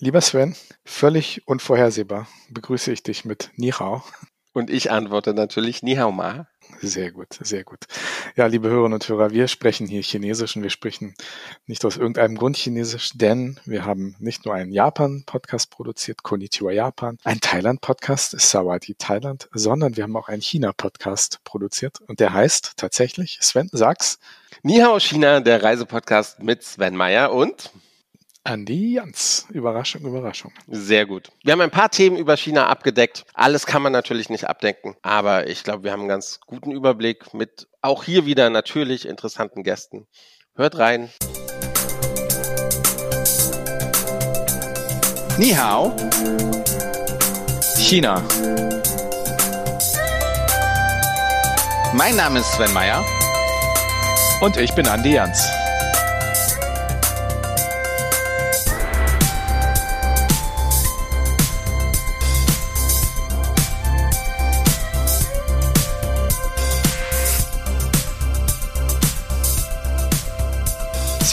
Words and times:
Lieber 0.00 0.20
Sven, 0.20 0.54
völlig 0.84 1.42
unvorhersehbar 1.48 2.28
begrüße 2.50 2.92
ich 2.92 3.02
dich 3.02 3.24
mit 3.24 3.50
Nihao. 3.56 4.04
Und 4.52 4.70
ich 4.70 4.92
antworte 4.92 5.34
natürlich 5.34 5.82
Nihao 5.82 6.12
Ma. 6.12 6.46
Sehr 6.80 7.10
gut, 7.10 7.36
sehr 7.40 7.64
gut. 7.64 7.80
Ja, 8.36 8.46
liebe 8.46 8.68
Hörerinnen 8.68 8.94
und 8.94 9.08
Hörer, 9.08 9.30
wir 9.32 9.48
sprechen 9.48 9.88
hier 9.88 10.02
Chinesisch 10.02 10.54
und 10.54 10.62
wir 10.62 10.70
sprechen 10.70 11.14
nicht 11.66 11.84
aus 11.84 11.96
irgendeinem 11.96 12.36
Grund 12.36 12.56
Chinesisch, 12.56 13.10
denn 13.14 13.58
wir 13.64 13.84
haben 13.84 14.14
nicht 14.20 14.44
nur 14.44 14.54
einen 14.54 14.70
Japan-Podcast 14.70 15.72
produziert, 15.72 16.22
Konnichiwa 16.22 16.70
Japan, 16.70 17.18
einen 17.24 17.40
Thailand-Podcast, 17.40 18.40
Sawadi 18.40 18.94
Thailand, 18.94 19.48
sondern 19.52 19.96
wir 19.96 20.04
haben 20.04 20.16
auch 20.16 20.28
einen 20.28 20.42
China-Podcast 20.42 21.40
produziert 21.42 22.00
und 22.02 22.20
der 22.20 22.32
heißt 22.32 22.74
tatsächlich, 22.76 23.38
Sven, 23.40 23.68
sag's. 23.72 24.20
Nihao 24.62 25.00
China, 25.00 25.40
der 25.40 25.60
Reisepodcast 25.60 26.40
mit 26.40 26.62
Sven 26.62 26.94
Meyer 26.94 27.32
und 27.32 27.72
Andi 28.44 28.94
Jans. 28.94 29.46
Überraschung, 29.50 30.02
Überraschung. 30.02 30.52
Sehr 30.66 31.04
gut. 31.06 31.30
Wir 31.42 31.52
haben 31.52 31.60
ein 31.60 31.70
paar 31.70 31.90
Themen 31.90 32.16
über 32.16 32.36
China 32.36 32.66
abgedeckt. 32.68 33.24
Alles 33.34 33.66
kann 33.66 33.82
man 33.82 33.92
natürlich 33.92 34.30
nicht 34.30 34.48
abdecken, 34.48 34.96
aber 35.02 35.48
ich 35.48 35.64
glaube, 35.64 35.84
wir 35.84 35.92
haben 35.92 36.00
einen 36.00 36.08
ganz 36.08 36.40
guten 36.46 36.70
Überblick 36.70 37.34
mit 37.34 37.68
auch 37.82 38.04
hier 38.04 38.24
wieder 38.26 38.48
natürlich 38.48 39.06
interessanten 39.06 39.62
Gästen. 39.62 40.06
Hört 40.54 40.78
rein. 40.78 41.10
Ni 45.38 45.50
hao. 45.54 45.94
China. 47.76 48.22
Mein 51.94 52.16
Name 52.16 52.40
ist 52.40 52.52
Sven 52.52 52.72
Meyer. 52.72 53.04
Und 54.40 54.56
ich 54.56 54.74
bin 54.74 54.86
Andi 54.86 55.12
Jans. 55.12 55.57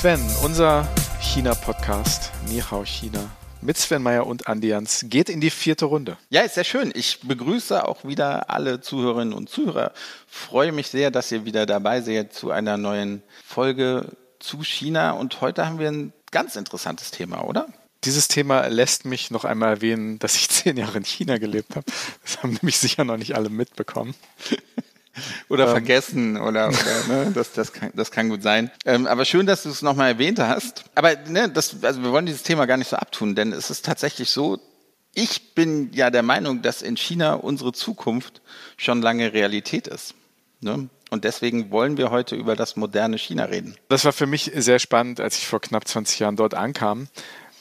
Sven, 0.06 0.22
unser 0.44 0.88
China-Podcast, 1.20 2.30
Nihao 2.48 2.86
China, 2.86 3.28
mit 3.62 3.76
Sven 3.76 4.04
Meyer 4.04 4.28
und 4.28 4.48
Andi 4.48 4.68
Jans, 4.68 5.08
geht 5.10 5.32
in 5.32 5.42
die 5.42 5.50
vierte 5.50 5.86
Runde. 5.86 6.16
Ja, 6.30 6.42
ist 6.42 6.54
sehr 6.54 6.64
schön. 6.64 6.92
Ich 6.94 7.22
begrüße 7.22 7.88
auch 7.88 8.06
wieder 8.06 8.52
alle 8.52 8.82
Zuhörerinnen 8.82 9.34
und 9.34 9.50
Zuhörer. 9.50 9.94
Freue 10.28 10.74
mich 10.74 10.90
sehr, 10.90 11.10
dass 11.10 11.32
ihr 11.32 11.46
wieder 11.46 11.66
dabei 11.66 12.02
seid 12.02 12.34
zu 12.36 12.52
einer 12.52 12.78
neuen 12.78 13.24
Folge 13.44 14.12
zu 14.38 14.62
China. 14.62 15.10
Und 15.10 15.42
heute 15.42 15.66
haben 15.66 15.80
wir 15.80 15.88
ein 15.88 16.14
ganz 16.30 16.56
interessantes 16.56 17.10
Thema, 17.10 17.44
oder? 17.44 17.66
Dieses 18.04 18.28
Thema 18.28 18.68
lässt 18.68 19.06
mich 19.06 19.32
noch 19.32 19.44
einmal 19.44 19.70
erwähnen, 19.70 20.20
dass 20.20 20.36
ich 20.36 20.50
zehn 20.52 20.78
Jahre 20.78 21.00
in 21.00 21.06
China 21.06 21.40
gelebt 21.40 21.76
habe. 21.76 21.92
Das 22.22 22.44
haben 22.44 22.52
nämlich 22.62 22.78
sicher 22.78 23.06
noch 23.06 23.18
nicht 23.18 23.36
alle 23.36 23.50
mitbekommen. 23.50 24.14
Oder 25.50 25.66
ähm. 25.66 25.72
vergessen 25.72 26.38
oder, 26.38 26.70
oder 26.70 27.08
ne, 27.08 27.32
das, 27.34 27.54
das, 27.54 27.74
kann, 27.74 27.92
das 27.94 28.12
kann 28.12 28.30
gut 28.30 28.44
sein. 28.44 28.72
Ähm, 28.86 29.08
aber 29.08 29.26
schön, 29.26 29.46
dass 29.46 29.64
du 29.64 29.70
es 29.70 29.82
nochmal 29.82 30.12
erwähnt 30.12 30.40
hast. 30.40 30.86
Aber 30.96 31.16
ne, 31.28 31.50
das, 31.50 31.84
also 31.84 32.04
wir 32.04 32.12
wollen 32.12 32.26
dieses 32.26 32.44
Thema 32.44 32.66
gar 32.66 32.78
nicht 32.78 32.90
so 32.90 32.96
abtun, 32.96 33.36
denn 33.36 33.52
es 33.52 33.70
ist 33.70 33.86
tatsächlich 33.86 34.30
so, 34.30 34.60
ich 35.14 35.56
bin 35.56 35.92
ja 35.94 36.10
der 36.10 36.24
Meinung, 36.24 36.62
dass 36.62 36.82
in 36.82 36.98
China 36.98 37.34
unsere 37.36 37.72
Zukunft 37.72 38.42
schon 38.78 39.02
lange 39.02 39.34
Realität 39.34 39.88
ist. 39.88 40.14
Ne? 40.60 40.90
Und 41.10 41.24
deswegen 41.24 41.72
wollen 41.72 41.98
wir 41.98 42.12
heute 42.12 42.36
über 42.36 42.56
das 42.56 42.76
moderne 42.76 43.18
China 43.18 43.46
reden. 43.46 43.76
Das 43.88 44.04
war 44.04 44.12
für 44.12 44.26
mich 44.26 44.52
sehr 44.56 44.80
spannend, 44.80 45.20
als 45.20 45.38
ich 45.38 45.48
vor 45.48 45.62
knapp 45.62 45.88
20 45.88 46.20
Jahren 46.20 46.36
dort 46.36 46.54
ankam 46.54 47.08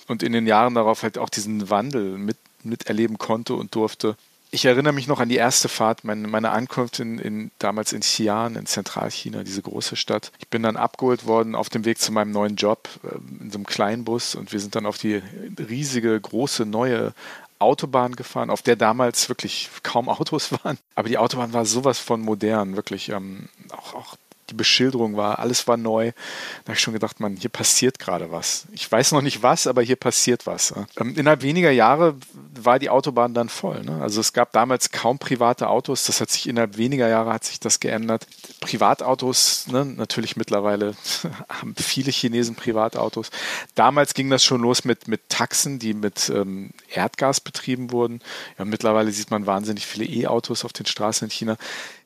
und 0.08 0.22
in 0.22 0.32
den 0.32 0.46
Jahren 0.46 0.74
darauf 0.74 1.02
halt 1.02 1.18
auch 1.18 1.28
diesen 1.28 1.70
Wandel 1.70 2.18
mit, 2.18 2.36
miterleben 2.62 3.18
konnte 3.18 3.54
und 3.54 3.74
durfte 3.74 4.16
ich 4.54 4.64
erinnere 4.64 4.92
mich 4.92 5.08
noch 5.08 5.18
an 5.18 5.28
die 5.28 5.36
erste 5.36 5.68
Fahrt, 5.68 6.04
meine, 6.04 6.28
meine 6.28 6.50
Ankunft 6.50 7.00
in, 7.00 7.18
in, 7.18 7.50
damals 7.58 7.92
in 7.92 8.02
Xi'an 8.02 8.56
in 8.56 8.66
Zentralchina, 8.66 9.42
diese 9.42 9.62
große 9.62 9.96
Stadt. 9.96 10.30
Ich 10.38 10.48
bin 10.48 10.62
dann 10.62 10.76
abgeholt 10.76 11.26
worden 11.26 11.56
auf 11.56 11.68
dem 11.68 11.84
Weg 11.84 11.98
zu 11.98 12.12
meinem 12.12 12.30
neuen 12.30 12.54
Job 12.54 12.88
äh, 13.02 13.42
in 13.42 13.50
so 13.50 13.58
einem 13.58 13.66
kleinen 13.66 14.04
Bus 14.04 14.36
und 14.36 14.52
wir 14.52 14.60
sind 14.60 14.76
dann 14.76 14.86
auf 14.86 14.96
die 14.96 15.20
riesige, 15.58 16.18
große, 16.20 16.64
neue 16.66 17.14
Autobahn 17.58 18.14
gefahren, 18.14 18.50
auf 18.50 18.62
der 18.62 18.76
damals 18.76 19.28
wirklich 19.28 19.70
kaum 19.82 20.08
Autos 20.08 20.52
waren. 20.64 20.78
Aber 20.94 21.08
die 21.08 21.18
Autobahn 21.18 21.52
war 21.52 21.66
sowas 21.66 21.98
von 21.98 22.20
modern, 22.20 22.76
wirklich 22.76 23.08
ähm, 23.08 23.48
auch, 23.72 23.94
auch 23.94 24.16
die 24.50 24.54
Beschilderung 24.54 25.16
war, 25.16 25.38
alles 25.38 25.66
war 25.66 25.76
neu. 25.76 26.12
Da 26.12 26.68
habe 26.68 26.72
ich 26.74 26.80
schon 26.80 26.94
gedacht, 26.94 27.20
man, 27.20 27.36
hier 27.36 27.50
passiert 27.50 27.98
gerade 27.98 28.30
was. 28.30 28.66
Ich 28.72 28.90
weiß 28.90 29.12
noch 29.12 29.22
nicht 29.22 29.42
was, 29.42 29.66
aber 29.66 29.82
hier 29.82 29.96
passiert 29.96 30.46
was. 30.46 30.74
Ähm, 30.98 31.14
innerhalb 31.16 31.42
weniger 31.42 31.70
Jahre 31.70 32.16
war 32.54 32.78
die 32.78 32.90
Autobahn 32.90 33.34
dann 33.34 33.48
voll. 33.48 33.82
Ne? 33.82 34.00
Also 34.02 34.20
es 34.20 34.32
gab 34.32 34.52
damals 34.52 34.90
kaum 34.90 35.18
private 35.18 35.68
Autos. 35.68 36.04
Das 36.04 36.20
hat 36.20 36.30
sich 36.30 36.48
innerhalb 36.48 36.76
weniger 36.76 37.08
Jahre 37.08 37.32
hat 37.32 37.44
sich 37.44 37.60
das 37.60 37.80
geändert. 37.80 38.26
Privatautos, 38.60 39.66
ne? 39.68 39.84
natürlich 39.84 40.36
mittlerweile 40.36 40.94
haben 41.48 41.74
viele 41.76 42.10
Chinesen 42.10 42.54
Privatautos. 42.54 43.30
Damals 43.74 44.14
ging 44.14 44.30
das 44.30 44.44
schon 44.44 44.60
los 44.60 44.84
mit, 44.84 45.08
mit 45.08 45.28
Taxen, 45.28 45.78
die 45.78 45.94
mit 45.94 46.30
ähm, 46.30 46.70
Erdgas 46.92 47.40
betrieben 47.40 47.92
wurden. 47.92 48.20
Ja, 48.58 48.64
mittlerweile 48.64 49.10
sieht 49.10 49.30
man 49.30 49.46
wahnsinnig 49.46 49.86
viele 49.86 50.04
E-Autos 50.04 50.64
auf 50.64 50.72
den 50.72 50.86
Straßen 50.86 51.26
in 51.26 51.30
China 51.30 51.56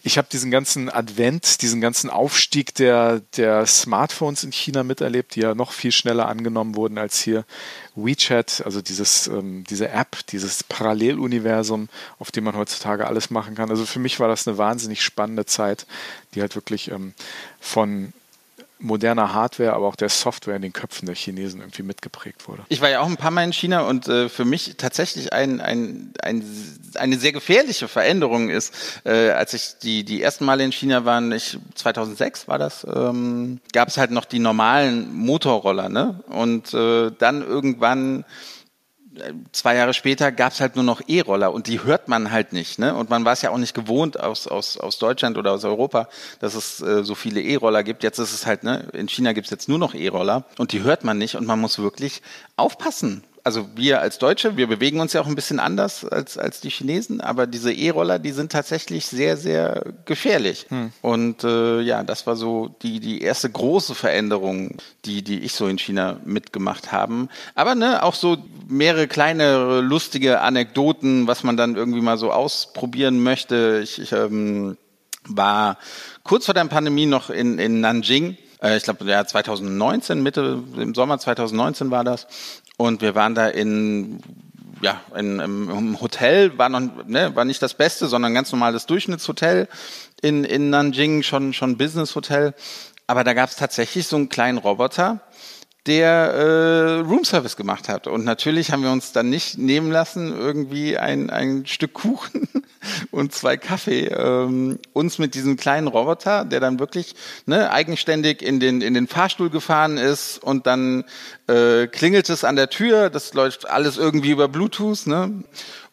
ich 0.02 0.16
habe 0.16 0.28
diesen 0.30 0.50
ganzen 0.50 0.88
Advent, 0.88 1.60
diesen 1.60 1.80
ganzen 1.80 2.08
Aufstieg 2.08 2.74
der, 2.74 3.20
der 3.36 3.66
Smartphones 3.66 4.44
in 4.44 4.52
China 4.52 4.84
miterlebt, 4.84 5.34
die 5.34 5.40
ja 5.40 5.56
noch 5.56 5.72
viel 5.72 5.90
schneller 5.90 6.28
angenommen 6.28 6.76
wurden 6.76 6.98
als 6.98 7.20
hier. 7.20 7.44
WeChat, 7.96 8.62
also 8.64 8.80
dieses, 8.80 9.26
ähm, 9.26 9.64
diese 9.68 9.88
App, 9.88 10.24
dieses 10.28 10.62
Paralleluniversum, 10.62 11.88
auf 12.20 12.30
dem 12.30 12.44
man 12.44 12.56
heutzutage 12.56 13.08
alles 13.08 13.30
machen 13.30 13.56
kann. 13.56 13.70
Also 13.70 13.84
für 13.86 13.98
mich 13.98 14.20
war 14.20 14.28
das 14.28 14.46
eine 14.46 14.56
wahnsinnig 14.56 15.02
spannende 15.02 15.46
Zeit, 15.46 15.86
die 16.34 16.40
halt 16.40 16.54
wirklich 16.54 16.92
ähm, 16.92 17.12
von 17.60 18.12
moderner 18.78 19.34
Hardware, 19.34 19.72
aber 19.72 19.86
auch 19.86 19.96
der 19.96 20.08
Software 20.08 20.56
in 20.56 20.62
den 20.62 20.72
Köpfen 20.72 21.06
der 21.06 21.14
Chinesen 21.14 21.60
irgendwie 21.60 21.82
mitgeprägt 21.82 22.48
wurde. 22.48 22.62
Ich 22.68 22.80
war 22.80 22.88
ja 22.88 23.00
auch 23.00 23.06
ein 23.06 23.16
paar 23.16 23.30
Mal 23.30 23.44
in 23.44 23.52
China 23.52 23.82
und 23.82 24.08
äh, 24.08 24.28
für 24.28 24.44
mich 24.44 24.74
tatsächlich 24.76 25.32
ein, 25.32 25.60
ein, 25.60 26.12
ein, 26.22 26.44
eine 26.94 27.16
sehr 27.16 27.32
gefährliche 27.32 27.88
Veränderung 27.88 28.50
ist, 28.50 28.74
äh, 29.04 29.30
als 29.30 29.54
ich 29.54 29.78
die, 29.82 30.04
die 30.04 30.22
ersten 30.22 30.44
Male 30.44 30.64
in 30.64 30.72
China 30.72 31.04
war, 31.04 31.20
ich, 31.32 31.58
2006 31.74 32.48
war 32.48 32.58
das, 32.58 32.86
ähm, 32.92 33.60
gab 33.72 33.88
es 33.88 33.98
halt 33.98 34.10
noch 34.10 34.24
die 34.24 34.38
normalen 34.38 35.14
Motorroller, 35.14 35.88
ne? 35.88 36.20
Und 36.28 36.72
äh, 36.74 37.10
dann 37.18 37.42
irgendwann 37.42 38.24
zwei 39.52 39.76
Jahre 39.76 39.94
später 39.94 40.32
gab 40.32 40.52
es 40.52 40.60
halt 40.60 40.76
nur 40.76 40.84
noch 40.84 41.00
E-Roller 41.06 41.52
und 41.52 41.66
die 41.66 41.82
hört 41.82 42.08
man 42.08 42.30
halt 42.30 42.52
nicht. 42.52 42.78
Ne? 42.78 42.94
Und 42.94 43.10
man 43.10 43.24
war 43.24 43.32
es 43.32 43.42
ja 43.42 43.50
auch 43.50 43.58
nicht 43.58 43.74
gewohnt 43.74 44.18
aus, 44.20 44.46
aus, 44.46 44.78
aus 44.78 44.98
Deutschland 44.98 45.38
oder 45.38 45.52
aus 45.52 45.64
Europa, 45.64 46.08
dass 46.40 46.54
es 46.54 46.80
äh, 46.80 47.04
so 47.04 47.14
viele 47.14 47.40
E-Roller 47.40 47.82
gibt. 47.82 48.02
Jetzt 48.02 48.18
ist 48.18 48.32
es 48.32 48.46
halt, 48.46 48.64
ne, 48.64 48.88
in 48.92 49.08
China 49.08 49.32
gibt 49.32 49.46
es 49.46 49.50
jetzt 49.50 49.68
nur 49.68 49.78
noch 49.78 49.94
E-Roller 49.94 50.44
und 50.58 50.72
die 50.72 50.82
hört 50.82 51.04
man 51.04 51.18
nicht 51.18 51.36
und 51.36 51.46
man 51.46 51.60
muss 51.60 51.78
wirklich 51.78 52.22
aufpassen, 52.56 53.22
also 53.44 53.68
wir 53.74 54.00
als 54.00 54.18
Deutsche, 54.18 54.56
wir 54.56 54.66
bewegen 54.66 55.00
uns 55.00 55.12
ja 55.12 55.20
auch 55.20 55.26
ein 55.26 55.34
bisschen 55.34 55.60
anders 55.60 56.04
als, 56.04 56.38
als 56.38 56.60
die 56.60 56.70
Chinesen, 56.70 57.20
aber 57.20 57.46
diese 57.46 57.72
E-Roller, 57.72 58.18
die 58.18 58.32
sind 58.32 58.52
tatsächlich 58.52 59.06
sehr, 59.06 59.36
sehr 59.36 59.84
gefährlich. 60.04 60.66
Hm. 60.68 60.92
Und 61.02 61.44
äh, 61.44 61.80
ja, 61.80 62.02
das 62.02 62.26
war 62.26 62.36
so 62.36 62.74
die, 62.82 63.00
die 63.00 63.22
erste 63.22 63.50
große 63.50 63.94
Veränderung, 63.94 64.76
die, 65.04 65.22
die 65.22 65.40
ich 65.40 65.52
so 65.52 65.66
in 65.66 65.78
China 65.78 66.20
mitgemacht 66.24 66.92
haben. 66.92 67.28
Aber 67.54 67.74
ne, 67.74 68.02
auch 68.02 68.14
so 68.14 68.38
mehrere 68.68 69.08
kleine 69.08 69.80
lustige 69.80 70.40
Anekdoten, 70.40 71.26
was 71.26 71.42
man 71.42 71.56
dann 71.56 71.76
irgendwie 71.76 72.00
mal 72.00 72.18
so 72.18 72.32
ausprobieren 72.32 73.22
möchte. 73.22 73.80
Ich, 73.82 73.98
ich 73.98 74.12
ähm, 74.12 74.76
war 75.24 75.78
kurz 76.24 76.46
vor 76.46 76.54
der 76.54 76.64
Pandemie 76.64 77.06
noch 77.06 77.30
in, 77.30 77.58
in 77.58 77.80
Nanjing 77.80 78.36
äh, 78.62 78.76
ich 78.76 78.82
glaube, 78.82 79.04
ja, 79.04 79.24
2019, 79.24 80.22
Mitte 80.22 80.62
im 80.76 80.94
Sommer 80.94 81.18
2019 81.18 81.90
war 81.90 82.04
das. 82.04 82.26
Und 82.78 83.02
wir 83.02 83.14
waren 83.14 83.34
da 83.34 83.48
in 83.48 84.20
ja, 84.80 85.00
in, 85.16 85.40
im 85.40 86.00
Hotel 86.00 86.56
war 86.56 86.68
noch, 86.68 86.80
ne, 87.06 87.34
war 87.34 87.44
nicht 87.44 87.60
das 87.60 87.74
Beste, 87.74 88.06
sondern 88.06 88.32
ganz 88.32 88.52
normales 88.52 88.86
Durchschnittshotel 88.86 89.68
in, 90.22 90.44
in 90.44 90.70
Nanjing, 90.70 91.24
schon, 91.24 91.52
schon 91.52 91.76
Business 91.76 92.14
Hotel. 92.14 92.54
Aber 93.08 93.24
da 93.24 93.34
gab 93.34 93.50
es 93.50 93.56
tatsächlich 93.56 94.06
so 94.06 94.14
einen 94.16 94.28
kleinen 94.28 94.58
Roboter, 94.58 95.20
der 95.86 96.08
äh, 96.08 97.00
Roomservice 97.00 97.56
gemacht 97.56 97.88
hat. 97.88 98.06
Und 98.06 98.24
natürlich 98.24 98.70
haben 98.70 98.82
wir 98.82 98.92
uns 98.92 99.12
dann 99.12 99.30
nicht 99.30 99.58
nehmen 99.58 99.90
lassen, 99.90 100.36
irgendwie 100.36 100.98
ein, 100.98 101.30
ein 101.30 101.66
Stück 101.66 101.94
Kuchen 101.94 102.48
und 103.10 103.34
zwei 103.34 103.56
Kaffee 103.56 104.06
ähm, 104.06 104.78
uns 104.92 105.18
mit 105.18 105.34
diesem 105.34 105.56
kleinen 105.56 105.86
Roboter, 105.86 106.44
der 106.44 106.60
dann 106.60 106.78
wirklich 106.78 107.14
ne, 107.46 107.70
eigenständig 107.70 108.42
in 108.42 108.60
den, 108.60 108.80
in 108.80 108.94
den 108.94 109.06
Fahrstuhl 109.06 109.50
gefahren 109.50 109.96
ist 109.96 110.42
und 110.42 110.66
dann 110.66 111.04
äh, 111.46 111.86
klingelt 111.86 112.28
es 112.30 112.44
an 112.44 112.56
der 112.56 112.70
Tür, 112.70 113.10
das 113.10 113.34
läuft 113.34 113.68
alles 113.68 113.96
irgendwie 113.96 114.30
über 114.30 114.48
Bluetooth, 114.48 115.06
ne? 115.06 115.44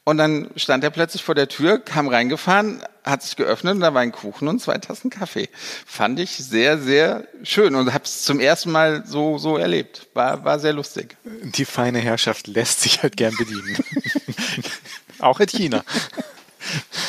Und 0.08 0.20
dann 0.20 0.52
stand 0.56 0.84
er 0.84 0.92
plötzlich 0.92 1.24
vor 1.24 1.34
der 1.34 1.48
Tür, 1.48 1.80
kam 1.80 2.08
reingefahren, 2.08 2.80
hat 3.04 3.24
sich 3.24 3.36
geöffnet 3.36 3.74
und 3.74 3.80
da 3.80 3.96
war 3.96 4.02
ein 4.02 4.12
Kuchen 4.12 4.48
und 4.48 4.62
zwei 4.62 4.78
Tassen 4.78 5.10
Kaffee. 5.10 5.50
Fand 5.88 6.20
ich 6.20 6.30
sehr, 6.30 6.78
sehr 6.78 7.28
schön 7.42 7.74
und 7.74 7.92
habe 7.92 8.04
es 8.04 8.22
zum 8.22 8.40
ersten 8.40 8.72
Mal 8.72 9.04
so, 9.08 9.40
so 9.40 9.58
erlebt. 9.58 10.08
War, 10.14 10.46
war 10.46 10.60
sehr 10.60 10.74
lustig. 10.74 11.18
Die 11.24 11.66
feine 11.66 11.98
Herrschaft 11.98 12.46
lässt 12.46 12.82
sich 12.82 13.02
halt 13.02 13.18
gern 13.18 13.34
bedienen. 13.36 13.78
Auch 15.20 15.40
in 15.40 15.48
China. 15.48 15.84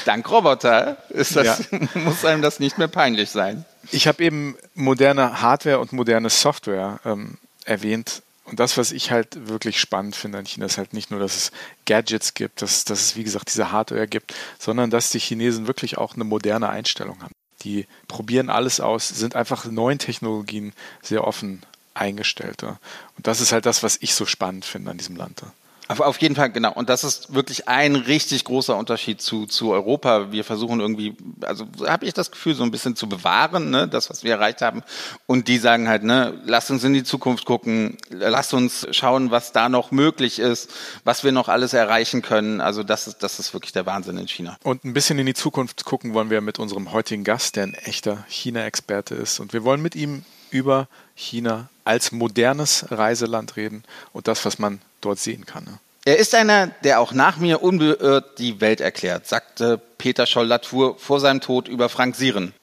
Dank 0.05 0.31
Roboter 0.31 0.97
ist 1.11 1.37
das, 1.37 1.69
ja. 1.71 1.79
muss 1.95 2.25
einem 2.25 2.43
das 2.43 2.61
nicht 2.61 2.79
mehr 2.79 2.89
peinlich 2.89 3.31
sein. 3.31 3.65
Ich 3.91 4.07
habe 4.07 4.23
eben 4.25 4.57
moderne 4.75 5.41
Hardware 5.41 5.79
und 5.79 5.93
moderne 5.93 6.31
Software 6.31 7.01
ähm, 7.05 7.39
erwähnt. 7.65 8.23
Und 8.45 8.61
das, 8.61 8.77
was 8.77 8.93
ich 8.93 9.11
halt 9.11 9.49
wirklich 9.49 9.81
spannend 9.81 10.15
finde 10.15 10.39
an 10.39 10.47
China, 10.47 10.67
ist 10.67 10.79
halt 10.79 10.93
nicht 10.93 11.11
nur, 11.11 11.19
dass 11.19 11.37
es 11.37 11.53
Gadgets 11.85 12.35
gibt, 12.35 12.63
dass, 12.63 12.85
dass 12.85 13.01
es, 13.01 13.17
wie 13.17 13.25
gesagt, 13.25 13.49
diese 13.53 13.73
Hardware 13.73 14.07
gibt, 14.07 14.35
sondern 14.59 14.91
dass 14.91 15.11
die 15.11 15.19
Chinesen 15.19 15.67
wirklich 15.67 15.99
auch 15.99 16.15
eine 16.15 16.25
moderne 16.25 16.69
Einstellung 16.69 17.23
haben. 17.23 17.33
Die 17.63 17.87
probieren 18.07 18.49
alles 18.49 18.81
aus, 18.81 19.09
sind 19.09 19.35
einfach 19.35 19.65
neuen 19.65 19.99
Technologien 19.99 20.73
sehr 21.03 21.27
offen 21.27 21.63
eingestellt. 21.95 22.63
Und 22.63 22.79
das 23.23 23.41
ist 23.41 23.51
halt 23.51 23.67
das, 23.67 23.83
was 23.83 23.97
ich 24.01 24.15
so 24.15 24.27
spannend 24.27 24.65
finde 24.65 24.93
an 24.93 24.99
diesem 24.99 25.17
Land. 25.17 25.43
Auf, 25.89 26.21
jeden 26.21 26.35
Fall, 26.35 26.51
genau. 26.51 26.73
Und 26.73 26.89
das 26.89 27.05
ist 27.05 27.33
wirklich 27.33 27.69
ein 27.69 27.95
richtig 27.95 28.45
großer 28.45 28.77
Unterschied 28.77 29.21
zu, 29.21 29.47
zu 29.47 29.71
Europa. 29.71 30.33
Wir 30.33 30.43
versuchen 30.43 30.81
irgendwie, 30.81 31.17
also 31.43 31.67
habe 31.87 32.07
ich 32.07 32.15
das 32.15 32.33
Gefühl, 32.33 32.55
so 32.55 32.65
ein 32.65 32.73
bisschen 32.73 32.97
zu 32.97 33.09
bewahren, 33.09 33.71
ne, 33.71 33.87
das, 33.87 34.11
was 34.11 34.25
wir 34.25 34.33
erreicht 34.33 34.63
haben. 34.63 34.83
Und 35.27 35.47
die 35.47 35.59
sagen 35.59 35.89
halt, 35.89 36.03
ne, 36.03 36.41
lasst 36.45 36.71
uns 36.73 36.83
in 36.83 36.93
die 36.93 37.05
Zukunft 37.05 37.45
gucken, 37.45 37.99
lasst 38.11 38.53
uns 38.53 38.87
schauen, 38.91 39.31
was 39.31 39.53
da 39.53 39.69
noch 39.69 39.93
möglich 39.93 40.41
ist, 40.41 40.71
was 41.05 41.23
wir 41.23 41.31
noch 41.31 41.49
alles 41.49 41.73
erreichen 41.73 42.21
können. 42.21 42.61
Also 42.61 42.83
das 42.83 43.07
ist, 43.07 43.23
das 43.23 43.39
ist 43.39 43.55
wirklich 43.55 43.73
der 43.73 43.87
Wahnsinn 43.87 44.17
in 44.19 44.27
China. 44.27 44.57
Und 44.65 44.85
ein 44.85 44.93
bisschen 44.93 45.19
in 45.21 45.27
die 45.27 45.35
Zukunft 45.35 45.85
gucken 45.85 46.15
wollen 46.15 46.31
wir 46.31 46.41
mit 46.41 46.59
unserem 46.59 46.93
heutigen 46.93 47.23
Gast, 47.23 47.55
der 47.55 47.65
ein 47.65 47.75
echter 47.75 48.25
China-Experte 48.29 49.15
ist. 49.15 49.39
Und 49.39 49.53
wir 49.53 49.63
wollen 49.63 49.83
mit 49.83 49.95
ihm 49.95 50.25
über 50.51 50.89
China 51.15 51.69
als 51.85 52.13
modernes 52.13 52.87
Reiseland 52.91 53.57
reden 53.57 53.85
und 54.13 54.29
das, 54.29 54.45
was 54.45 54.59
man 54.59 54.81
dort 55.01 55.19
sehen 55.19 55.47
kann. 55.47 55.65
Ne? 55.65 55.79
Er 56.05 56.19
ist 56.19 56.35
einer, 56.35 56.69
der 56.85 57.01
auch 57.01 57.13
nach 57.13 57.37
mir 57.37 57.63
unbeirrt 57.63 58.39
die 58.39 58.61
Welt 58.61 58.81
erklärt, 58.81 59.27
sagte 59.27 59.81
Peter 59.99 60.27
Scholl-Latour 60.27 60.99
vor 60.99 61.21
seinem 61.21 61.41
Tod 61.41 61.69
über 61.69 61.89
Frank 61.89 62.15
Sieren. 62.15 62.55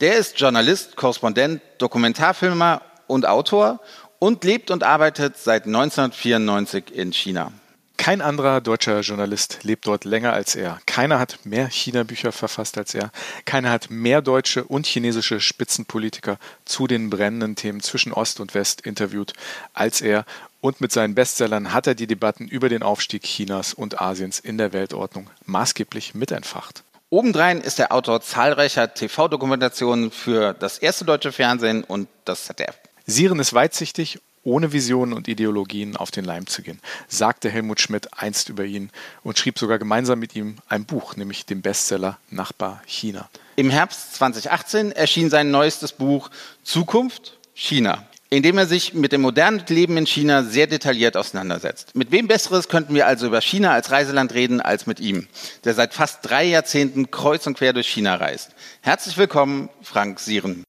Der 0.00 0.16
ist 0.16 0.38
Journalist, 0.38 0.96
Korrespondent, 0.96 1.62
Dokumentarfilmer 1.78 2.82
und 3.06 3.26
Autor 3.26 3.80
und 4.18 4.44
lebt 4.44 4.70
und 4.70 4.82
arbeitet 4.82 5.38
seit 5.38 5.66
1994 5.66 6.94
in 6.94 7.12
China. 7.12 7.52
Kein 7.96 8.20
anderer 8.20 8.60
deutscher 8.60 9.00
Journalist 9.00 9.60
lebt 9.62 9.86
dort 9.86 10.04
länger 10.04 10.32
als 10.32 10.56
er. 10.56 10.78
Keiner 10.84 11.18
hat 11.18 11.38
mehr 11.44 11.68
China-Bücher 11.68 12.32
verfasst 12.32 12.76
als 12.76 12.94
er. 12.94 13.10
Keiner 13.44 13.70
hat 13.70 13.88
mehr 13.88 14.20
deutsche 14.20 14.64
und 14.64 14.86
chinesische 14.86 15.40
Spitzenpolitiker 15.40 16.38
zu 16.64 16.86
den 16.86 17.08
brennenden 17.08 17.56
Themen 17.56 17.80
zwischen 17.80 18.12
Ost 18.12 18.40
und 18.40 18.54
West 18.54 18.82
interviewt 18.82 19.32
als 19.72 20.00
er. 20.00 20.26
Und 20.60 20.80
mit 20.80 20.92
seinen 20.92 21.14
Bestsellern 21.14 21.72
hat 21.72 21.86
er 21.86 21.94
die 21.94 22.06
Debatten 22.06 22.48
über 22.48 22.68
den 22.68 22.82
Aufstieg 22.82 23.22
Chinas 23.22 23.74
und 23.74 24.00
Asiens 24.00 24.38
in 24.38 24.58
der 24.58 24.72
Weltordnung 24.72 25.30
maßgeblich 25.46 26.14
mitentfacht. 26.14 26.82
Obendrein 27.10 27.60
ist 27.60 27.78
er 27.78 27.92
Autor 27.92 28.22
zahlreicher 28.22 28.92
TV-Dokumentationen 28.92 30.10
für 30.10 30.52
das 30.52 30.78
erste 30.78 31.04
deutsche 31.04 31.32
Fernsehen 31.32 31.84
und 31.84 32.08
das 32.24 32.46
ZDF. 32.46 32.76
Siren 33.06 33.38
ist 33.38 33.54
weitsichtig 33.54 34.18
ohne 34.44 34.72
Visionen 34.72 35.14
und 35.14 35.28
Ideologien 35.28 35.96
auf 35.96 36.10
den 36.10 36.24
Leim 36.24 36.46
zu 36.46 36.62
gehen, 36.62 36.80
sagte 37.08 37.50
Helmut 37.50 37.80
Schmidt 37.80 38.08
einst 38.16 38.48
über 38.48 38.64
ihn 38.64 38.90
und 39.22 39.38
schrieb 39.38 39.58
sogar 39.58 39.78
gemeinsam 39.78 40.18
mit 40.18 40.36
ihm 40.36 40.56
ein 40.68 40.84
Buch, 40.84 41.16
nämlich 41.16 41.46
den 41.46 41.62
Bestseller 41.62 42.18
Nachbar 42.30 42.82
China. 42.86 43.28
Im 43.56 43.70
Herbst 43.70 44.14
2018 44.14 44.92
erschien 44.92 45.30
sein 45.30 45.50
neuestes 45.50 45.92
Buch 45.92 46.30
Zukunft 46.62 47.38
China, 47.54 48.06
in 48.30 48.42
dem 48.42 48.58
er 48.58 48.66
sich 48.66 48.94
mit 48.94 49.12
dem 49.12 49.20
modernen 49.20 49.62
Leben 49.68 49.96
in 49.96 50.06
China 50.06 50.42
sehr 50.42 50.66
detailliert 50.66 51.16
auseinandersetzt. 51.16 51.94
Mit 51.94 52.10
wem 52.10 52.26
Besseres 52.26 52.68
könnten 52.68 52.94
wir 52.94 53.06
also 53.06 53.26
über 53.26 53.40
China 53.40 53.72
als 53.72 53.90
Reiseland 53.90 54.34
reden 54.34 54.60
als 54.60 54.86
mit 54.86 54.98
ihm, 54.98 55.28
der 55.64 55.74
seit 55.74 55.94
fast 55.94 56.18
drei 56.22 56.44
Jahrzehnten 56.44 57.10
kreuz 57.10 57.46
und 57.46 57.56
quer 57.56 57.72
durch 57.72 57.88
China 57.88 58.16
reist. 58.16 58.50
Herzlich 58.80 59.16
willkommen, 59.16 59.70
Frank 59.82 60.18
Sieren. 60.18 60.64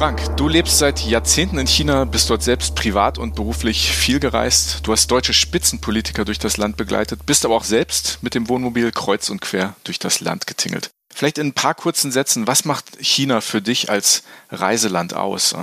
Frank, 0.00 0.34
du 0.38 0.48
lebst 0.48 0.78
seit 0.78 1.00
Jahrzehnten 1.00 1.58
in 1.58 1.66
China, 1.66 2.06
bist 2.06 2.30
dort 2.30 2.42
selbst 2.42 2.74
privat 2.74 3.18
und 3.18 3.34
beruflich 3.34 3.92
viel 3.92 4.18
gereist. 4.18 4.86
Du 4.86 4.92
hast 4.92 5.10
deutsche 5.10 5.34
Spitzenpolitiker 5.34 6.24
durch 6.24 6.38
das 6.38 6.56
Land 6.56 6.78
begleitet, 6.78 7.26
bist 7.26 7.44
aber 7.44 7.54
auch 7.54 7.64
selbst 7.64 8.18
mit 8.22 8.34
dem 8.34 8.48
Wohnmobil 8.48 8.92
kreuz 8.92 9.28
und 9.28 9.42
quer 9.42 9.76
durch 9.84 9.98
das 9.98 10.20
Land 10.20 10.46
getingelt. 10.46 10.88
Vielleicht 11.12 11.36
in 11.36 11.48
ein 11.48 11.52
paar 11.52 11.74
kurzen 11.74 12.12
Sätzen, 12.12 12.46
was 12.46 12.64
macht 12.64 12.86
China 12.98 13.42
für 13.42 13.60
dich 13.60 13.90
als 13.90 14.22
Reiseland 14.50 15.12
aus? 15.12 15.54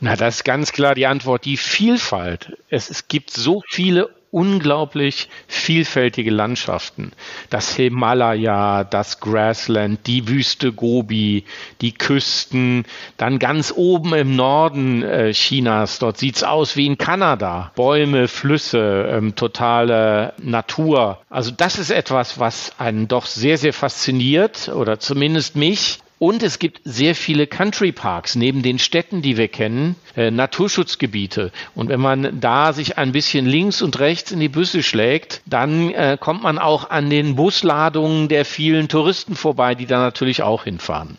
Na, 0.00 0.16
das 0.16 0.38
ist 0.38 0.44
ganz 0.44 0.72
klar 0.72 0.96
die 0.96 1.06
Antwort, 1.06 1.44
die 1.44 1.56
Vielfalt. 1.56 2.58
Es, 2.70 2.90
es 2.90 3.06
gibt 3.06 3.30
so 3.30 3.62
viele 3.68 4.10
unglaublich 4.30 5.28
vielfältige 5.48 6.30
Landschaften. 6.30 7.12
Das 7.50 7.74
Himalaya, 7.74 8.84
das 8.84 9.20
Grassland, 9.20 10.06
die 10.06 10.28
Wüste 10.28 10.72
Gobi, 10.72 11.44
die 11.80 11.92
Küsten, 11.92 12.84
dann 13.16 13.38
ganz 13.38 13.72
oben 13.74 14.14
im 14.14 14.36
Norden 14.36 15.02
äh, 15.02 15.32
Chinas, 15.32 15.98
dort 15.98 16.18
sieht's 16.18 16.42
aus 16.42 16.76
wie 16.76 16.86
in 16.86 16.98
Kanada. 16.98 17.72
Bäume, 17.74 18.28
Flüsse, 18.28 19.08
ähm, 19.10 19.34
totale 19.34 20.34
Natur. 20.38 21.18
Also 21.28 21.50
das 21.50 21.78
ist 21.78 21.90
etwas, 21.90 22.38
was 22.38 22.72
einen 22.78 23.08
doch 23.08 23.26
sehr, 23.26 23.58
sehr 23.58 23.72
fasziniert 23.72 24.68
oder 24.68 25.00
zumindest 25.00 25.56
mich. 25.56 25.98
Und 26.20 26.42
es 26.42 26.58
gibt 26.58 26.82
sehr 26.84 27.14
viele 27.14 27.46
Country 27.46 27.92
Parks 27.92 28.34
neben 28.34 28.62
den 28.62 28.78
Städten, 28.78 29.22
die 29.22 29.38
wir 29.38 29.48
kennen, 29.48 29.96
äh, 30.14 30.30
Naturschutzgebiete. 30.30 31.50
Und 31.74 31.88
wenn 31.88 31.98
man 31.98 32.38
da 32.40 32.74
sich 32.74 32.98
ein 32.98 33.12
bisschen 33.12 33.46
links 33.46 33.80
und 33.80 33.98
rechts 34.00 34.30
in 34.30 34.38
die 34.38 34.50
Büsse 34.50 34.82
schlägt, 34.82 35.40
dann 35.46 35.88
äh, 35.94 36.18
kommt 36.20 36.42
man 36.42 36.58
auch 36.58 36.90
an 36.90 37.08
den 37.08 37.36
Busladungen 37.36 38.28
der 38.28 38.44
vielen 38.44 38.88
Touristen 38.88 39.34
vorbei, 39.34 39.74
die 39.74 39.86
da 39.86 39.98
natürlich 39.98 40.42
auch 40.42 40.64
hinfahren. 40.64 41.16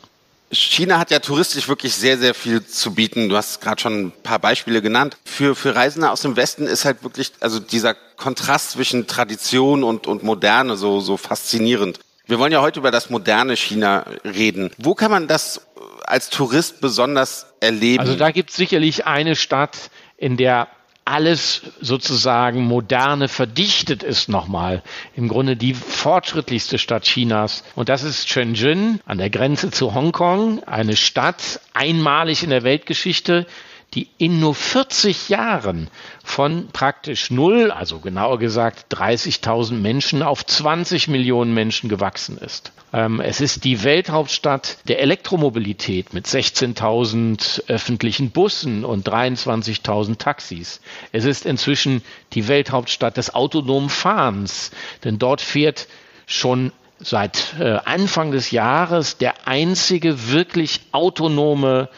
China 0.51 0.99
hat 0.99 1.09
ja 1.09 1.17
touristisch 1.17 1.67
wirklich 1.67 1.95
sehr, 1.95 2.19
sehr 2.19 2.35
viel 2.35 2.63
zu 2.63 2.93
bieten. 2.93 3.27
Du 3.27 3.37
hast 3.37 3.59
gerade 3.59 3.81
schon 3.81 4.07
ein 4.07 4.11
paar 4.21 4.37
Beispiele 4.37 4.83
genannt. 4.83 5.17
Für, 5.25 5.55
für 5.55 5.73
Reisende 5.73 6.11
aus 6.11 6.21
dem 6.21 6.35
Westen 6.35 6.67
ist 6.67 6.85
halt 6.85 7.01
wirklich, 7.01 7.31
also 7.39 7.57
dieser 7.57 7.95
Kontrast 8.17 8.71
zwischen 8.71 9.07
Tradition 9.07 9.83
und, 9.83 10.05
und 10.05 10.21
Moderne 10.21 10.77
so, 10.77 10.99
so 10.99 11.17
faszinierend. 11.17 11.99
Wir 12.31 12.39
wollen 12.39 12.53
ja 12.53 12.61
heute 12.61 12.79
über 12.79 12.91
das 12.91 13.09
moderne 13.09 13.57
China 13.57 14.05
reden. 14.23 14.71
Wo 14.77 14.95
kann 14.95 15.11
man 15.11 15.27
das 15.27 15.67
als 16.05 16.29
Tourist 16.29 16.79
besonders 16.79 17.47
erleben? 17.59 17.99
Also 17.99 18.15
da 18.15 18.31
gibt 18.31 18.51
es 18.51 18.55
sicherlich 18.55 19.05
eine 19.05 19.35
Stadt, 19.35 19.91
in 20.15 20.37
der 20.37 20.69
alles 21.03 21.61
sozusagen 21.81 22.61
moderne 22.61 23.27
verdichtet 23.27 24.01
ist 24.01 24.29
nochmal. 24.29 24.81
Im 25.13 25.27
Grunde 25.27 25.57
die 25.57 25.73
fortschrittlichste 25.73 26.77
Stadt 26.77 27.03
Chinas. 27.03 27.65
Und 27.75 27.89
das 27.89 28.03
ist 28.03 28.29
Shenzhen 28.29 29.01
an 29.05 29.17
der 29.17 29.29
Grenze 29.29 29.69
zu 29.69 29.93
Hongkong. 29.93 30.63
Eine 30.63 30.95
Stadt 30.95 31.59
einmalig 31.73 32.43
in 32.43 32.49
der 32.49 32.63
Weltgeschichte, 32.63 33.45
die 33.93 34.07
in 34.17 34.39
nur 34.39 34.55
40 34.55 35.29
Jahren 35.29 35.89
von 36.23 36.67
praktisch 36.71 37.29
null, 37.29 37.71
also 37.71 37.99
genauer 37.99 38.39
gesagt 38.39 38.93
30.000 38.93 39.73
Menschen 39.73 40.23
auf 40.23 40.45
20 40.45 41.09
Millionen 41.09 41.53
Menschen 41.53 41.89
gewachsen 41.89 42.37
ist. 42.37 42.71
Ähm, 42.93 43.19
es 43.19 43.41
ist 43.41 43.63
die 43.63 43.83
Welthauptstadt 43.83 44.77
der 44.87 44.99
Elektromobilität 44.99 46.13
mit 46.13 46.25
16.000 46.25 47.67
öffentlichen 47.67 48.31
Bussen 48.31 48.85
und 48.85 49.07
23.000 49.07 50.17
Taxis. 50.17 50.81
Es 51.11 51.25
ist 51.25 51.45
inzwischen 51.45 52.01
die 52.33 52.47
Welthauptstadt 52.47 53.17
des 53.17 53.35
autonomen 53.35 53.89
Fahrens, 53.89 54.71
denn 55.03 55.19
dort 55.19 55.41
fährt 55.41 55.87
schon 56.27 56.71
seit 56.99 57.55
äh, 57.59 57.79
Anfang 57.83 58.31
des 58.31 58.51
Jahres 58.51 59.17
der 59.17 59.47
einzige 59.47 60.31
wirklich 60.31 60.81
autonome 60.91 61.89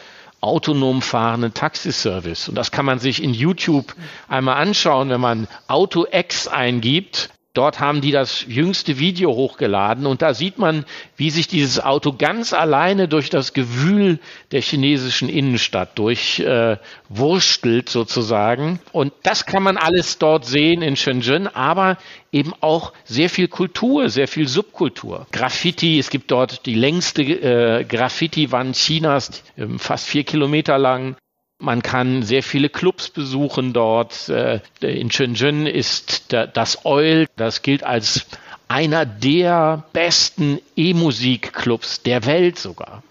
autonom 0.43 1.01
fahrenden 1.01 1.53
Taxiservice. 1.53 2.49
Und 2.49 2.55
das 2.55 2.71
kann 2.71 2.85
man 2.85 2.99
sich 2.99 3.23
in 3.23 3.33
YouTube 3.33 3.95
einmal 4.27 4.57
anschauen, 4.57 5.09
wenn 5.09 5.21
man 5.21 5.47
Auto 5.67 6.05
X 6.11 6.47
eingibt. 6.47 7.29
Dort 7.53 7.79
haben 7.79 8.01
die 8.01 8.11
das 8.11 8.45
jüngste 8.47 8.97
Video 8.97 9.31
hochgeladen 9.35 10.07
und 10.07 10.23
da 10.23 10.33
sieht 10.33 10.57
man, 10.57 10.85
wie 11.17 11.29
sich 11.29 11.47
dieses 11.47 11.79
Auto 11.79 12.13
ganz 12.13 12.51
alleine 12.51 13.07
durch 13.07 13.29
das 13.29 13.53
Gewühl 13.53 14.17
der 14.51 14.61
chinesischen 14.61 15.29
Innenstadt 15.29 15.95
durchwurstelt 15.99 17.89
äh, 17.89 17.91
sozusagen. 17.91 18.79
Und 18.91 19.13
das 19.21 19.45
kann 19.45 19.61
man 19.61 19.77
alles 19.77 20.17
dort 20.17 20.45
sehen 20.45 20.81
in 20.81 20.95
Shenzhen, 20.95 21.47
aber 21.47 21.99
eben 22.31 22.53
auch 22.59 22.91
sehr 23.05 23.29
viel 23.29 23.47
Kultur, 23.47 24.09
sehr 24.09 24.27
viel 24.27 24.47
Subkultur. 24.47 25.27
Graffiti, 25.31 25.99
es 25.99 26.09
gibt 26.09 26.31
dort 26.31 26.65
die 26.65 26.73
längste 26.73 27.21
äh, 27.21 27.83
Graffiti-Wand 27.83 28.75
Chinas, 28.75 29.43
äh, 29.57 29.67
fast 29.77 30.07
vier 30.07 30.23
Kilometer 30.23 30.79
lang. 30.79 31.17
Man 31.63 31.81
kann 31.81 32.23
sehr 32.23 32.43
viele 32.43 32.67
Clubs 32.67 33.09
besuchen 33.09 33.71
dort. 33.71 34.27
Äh, 34.27 34.59
in 34.81 35.09
Shenzhen 35.09 35.65
ist 35.65 36.33
das 36.33 36.85
Oil, 36.85 37.27
das 37.37 37.61
gilt 37.61 37.83
als 37.85 38.25
einer 38.67 39.05
der 39.05 39.85
besten 39.93 40.59
E-Musik-Clubs 40.75 42.01
der 42.03 42.25
Welt 42.25 42.59
sogar. 42.59 43.01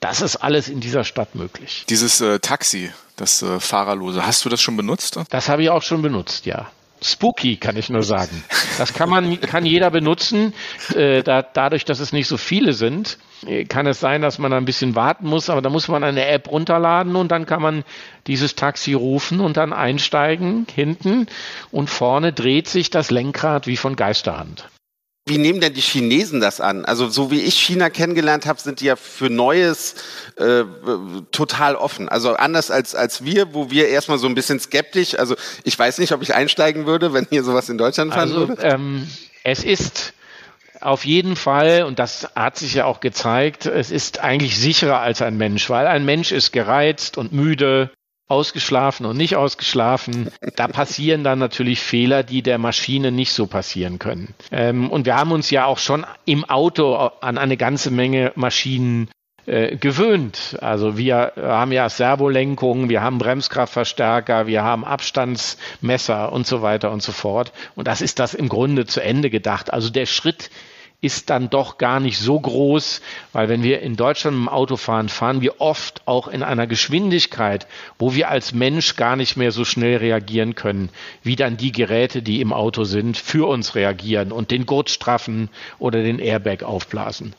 Das 0.00 0.20
ist 0.20 0.34
alles 0.34 0.68
in 0.68 0.80
dieser 0.80 1.04
Stadt 1.04 1.36
möglich. 1.36 1.84
Dieses 1.88 2.20
äh, 2.20 2.40
Taxi, 2.40 2.90
das 3.14 3.40
äh, 3.40 3.60
Fahrerlose, 3.60 4.26
hast 4.26 4.44
du 4.44 4.48
das 4.48 4.60
schon 4.60 4.76
benutzt? 4.76 5.20
Das 5.30 5.48
habe 5.48 5.62
ich 5.62 5.70
auch 5.70 5.82
schon 5.82 6.02
benutzt, 6.02 6.44
ja. 6.44 6.72
Spooky, 7.00 7.56
kann 7.56 7.76
ich 7.76 7.88
nur 7.88 8.02
sagen. 8.02 8.42
Das 8.78 8.94
kann 8.94 9.08
man, 9.10 9.40
kann 9.40 9.64
jeder 9.64 9.90
benutzen. 9.92 10.54
Äh, 10.94 11.22
da, 11.22 11.42
dadurch, 11.42 11.84
dass 11.84 12.00
es 12.00 12.12
nicht 12.12 12.26
so 12.26 12.36
viele 12.36 12.72
sind, 12.72 13.18
kann 13.68 13.86
es 13.86 14.00
sein, 14.00 14.22
dass 14.22 14.38
man 14.38 14.52
ein 14.52 14.64
bisschen 14.64 14.94
warten 14.94 15.26
muss, 15.26 15.50
aber 15.50 15.62
da 15.62 15.68
muss 15.68 15.88
man 15.88 16.04
eine 16.04 16.26
App 16.26 16.50
runterladen 16.50 17.16
und 17.16 17.32
dann 17.32 17.46
kann 17.46 17.62
man 17.62 17.84
dieses 18.26 18.54
Taxi 18.54 18.94
rufen 18.94 19.40
und 19.40 19.56
dann 19.56 19.72
einsteigen 19.72 20.66
hinten 20.72 21.26
und 21.70 21.90
vorne 21.90 22.32
dreht 22.32 22.68
sich 22.68 22.90
das 22.90 23.10
Lenkrad 23.10 23.66
wie 23.66 23.76
von 23.76 23.96
Geisterhand. 23.96 24.68
Wie 25.24 25.38
nehmen 25.38 25.60
denn 25.60 25.72
die 25.72 25.80
Chinesen 25.80 26.40
das 26.40 26.60
an? 26.60 26.84
Also 26.84 27.08
so 27.08 27.30
wie 27.30 27.40
ich 27.40 27.54
China 27.54 27.90
kennengelernt 27.90 28.44
habe, 28.46 28.60
sind 28.60 28.80
die 28.80 28.86
ja 28.86 28.96
für 28.96 29.30
Neues 29.30 29.94
äh, 30.36 30.64
total 31.30 31.76
offen. 31.76 32.08
Also 32.08 32.34
anders 32.34 32.72
als, 32.72 32.96
als 32.96 33.24
wir, 33.24 33.54
wo 33.54 33.70
wir 33.70 33.88
erstmal 33.88 34.18
so 34.18 34.26
ein 34.26 34.34
bisschen 34.34 34.58
skeptisch, 34.58 35.16
also 35.16 35.36
ich 35.62 35.78
weiß 35.78 35.98
nicht, 35.98 36.10
ob 36.10 36.22
ich 36.22 36.34
einsteigen 36.34 36.86
würde, 36.86 37.12
wenn 37.12 37.28
hier 37.30 37.44
sowas 37.44 37.68
in 37.68 37.78
Deutschland 37.78 38.12
fahren 38.12 38.32
also, 38.32 38.48
würde. 38.48 38.62
Ähm, 38.62 39.06
es 39.44 39.62
ist 39.62 40.12
auf 40.82 41.04
jeden 41.04 41.36
Fall, 41.36 41.84
und 41.84 41.98
das 41.98 42.30
hat 42.34 42.56
sich 42.56 42.74
ja 42.74 42.84
auch 42.84 43.00
gezeigt, 43.00 43.66
es 43.66 43.90
ist 43.90 44.20
eigentlich 44.20 44.58
sicherer 44.58 45.00
als 45.00 45.22
ein 45.22 45.36
Mensch, 45.36 45.68
weil 45.70 45.86
ein 45.86 46.04
Mensch 46.04 46.32
ist 46.32 46.52
gereizt 46.52 47.18
und 47.18 47.32
müde 47.32 47.90
ausgeschlafen 48.28 49.04
und 49.04 49.16
nicht 49.16 49.36
ausgeschlafen. 49.36 50.30
Da 50.56 50.66
passieren 50.66 51.22
dann 51.22 51.38
natürlich 51.38 51.80
Fehler, 51.80 52.22
die 52.22 52.42
der 52.42 52.58
Maschine 52.58 53.12
nicht 53.12 53.32
so 53.32 53.46
passieren 53.46 53.98
können. 53.98 54.34
Ähm, 54.50 54.90
und 54.90 55.04
wir 55.04 55.16
haben 55.16 55.32
uns 55.32 55.50
ja 55.50 55.66
auch 55.66 55.78
schon 55.78 56.06
im 56.24 56.44
Auto 56.44 56.94
an 56.94 57.36
eine 57.36 57.58
ganze 57.58 57.90
Menge 57.90 58.32
Maschinen 58.34 59.10
äh, 59.44 59.76
gewöhnt. 59.76 60.56
Also 60.60 60.96
wir 60.96 61.32
haben 61.36 61.72
ja 61.72 61.88
Servolenkung, 61.88 62.88
wir 62.88 63.02
haben 63.02 63.18
Bremskraftverstärker, 63.18 64.46
wir 64.46 64.62
haben 64.62 64.84
Abstandsmesser 64.84 66.32
und 66.32 66.46
so 66.46 66.62
weiter 66.62 66.90
und 66.90 67.02
so 67.02 67.12
fort. 67.12 67.52
Und 67.74 67.86
das 67.88 68.00
ist 68.00 68.18
das 68.18 68.34
im 68.34 68.48
Grunde 68.48 68.86
zu 68.86 69.02
Ende 69.02 69.30
gedacht. 69.30 69.72
Also 69.72 69.90
der 69.90 70.06
Schritt 70.06 70.48
ist 71.02 71.30
dann 71.30 71.50
doch 71.50 71.78
gar 71.78 72.00
nicht 72.00 72.18
so 72.18 72.38
groß, 72.40 73.02
weil 73.32 73.48
wenn 73.48 73.62
wir 73.64 73.82
in 73.82 73.96
Deutschland 73.96 74.36
im 74.36 74.48
Auto 74.48 74.76
fahren, 74.76 75.08
fahren 75.08 75.42
wir 75.42 75.60
oft 75.60 76.00
auch 76.06 76.28
in 76.28 76.44
einer 76.44 76.68
Geschwindigkeit, 76.68 77.66
wo 77.98 78.14
wir 78.14 78.30
als 78.30 78.54
Mensch 78.54 78.94
gar 78.94 79.16
nicht 79.16 79.36
mehr 79.36 79.50
so 79.50 79.64
schnell 79.64 79.96
reagieren 79.96 80.54
können, 80.54 80.90
wie 81.24 81.34
dann 81.34 81.56
die 81.56 81.72
Geräte, 81.72 82.22
die 82.22 82.40
im 82.40 82.52
Auto 82.52 82.84
sind, 82.84 83.18
für 83.18 83.48
uns 83.48 83.74
reagieren 83.74 84.30
und 84.30 84.52
den 84.52 84.64
Gurt 84.64 84.90
straffen 84.90 85.50
oder 85.80 86.02
den 86.04 86.20
Airbag 86.20 86.62
aufblasen. 86.62 87.34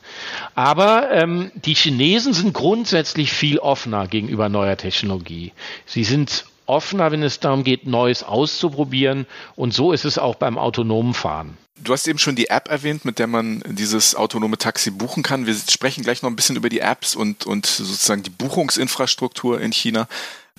Aber 0.54 1.10
ähm, 1.10 1.50
die 1.54 1.74
Chinesen 1.74 2.34
sind 2.34 2.52
grundsätzlich 2.52 3.32
viel 3.32 3.58
offener 3.58 4.08
gegenüber 4.08 4.50
neuer 4.50 4.76
Technologie. 4.76 5.52
Sie 5.86 6.04
sind 6.04 6.44
offener, 6.66 7.12
wenn 7.12 7.22
es 7.22 7.40
darum 7.40 7.64
geht, 7.64 7.86
Neues 7.86 8.22
auszuprobieren. 8.22 9.26
Und 9.56 9.72
so 9.72 9.92
ist 9.92 10.04
es 10.04 10.18
auch 10.18 10.34
beim 10.34 10.58
autonomen 10.58 11.14
Fahren. 11.14 11.56
Du 11.76 11.92
hast 11.92 12.06
eben 12.06 12.18
schon 12.18 12.36
die 12.36 12.50
App 12.50 12.68
erwähnt, 12.68 13.04
mit 13.04 13.18
der 13.18 13.26
man 13.26 13.62
dieses 13.66 14.14
autonome 14.14 14.58
Taxi 14.58 14.90
buchen 14.90 15.22
kann. 15.22 15.46
Wir 15.46 15.54
sprechen 15.54 16.04
gleich 16.04 16.22
noch 16.22 16.30
ein 16.30 16.36
bisschen 16.36 16.56
über 16.56 16.68
die 16.68 16.78
Apps 16.78 17.16
und, 17.16 17.46
und 17.46 17.66
sozusagen 17.66 18.22
die 18.22 18.30
Buchungsinfrastruktur 18.30 19.60
in 19.60 19.72
China. 19.72 20.06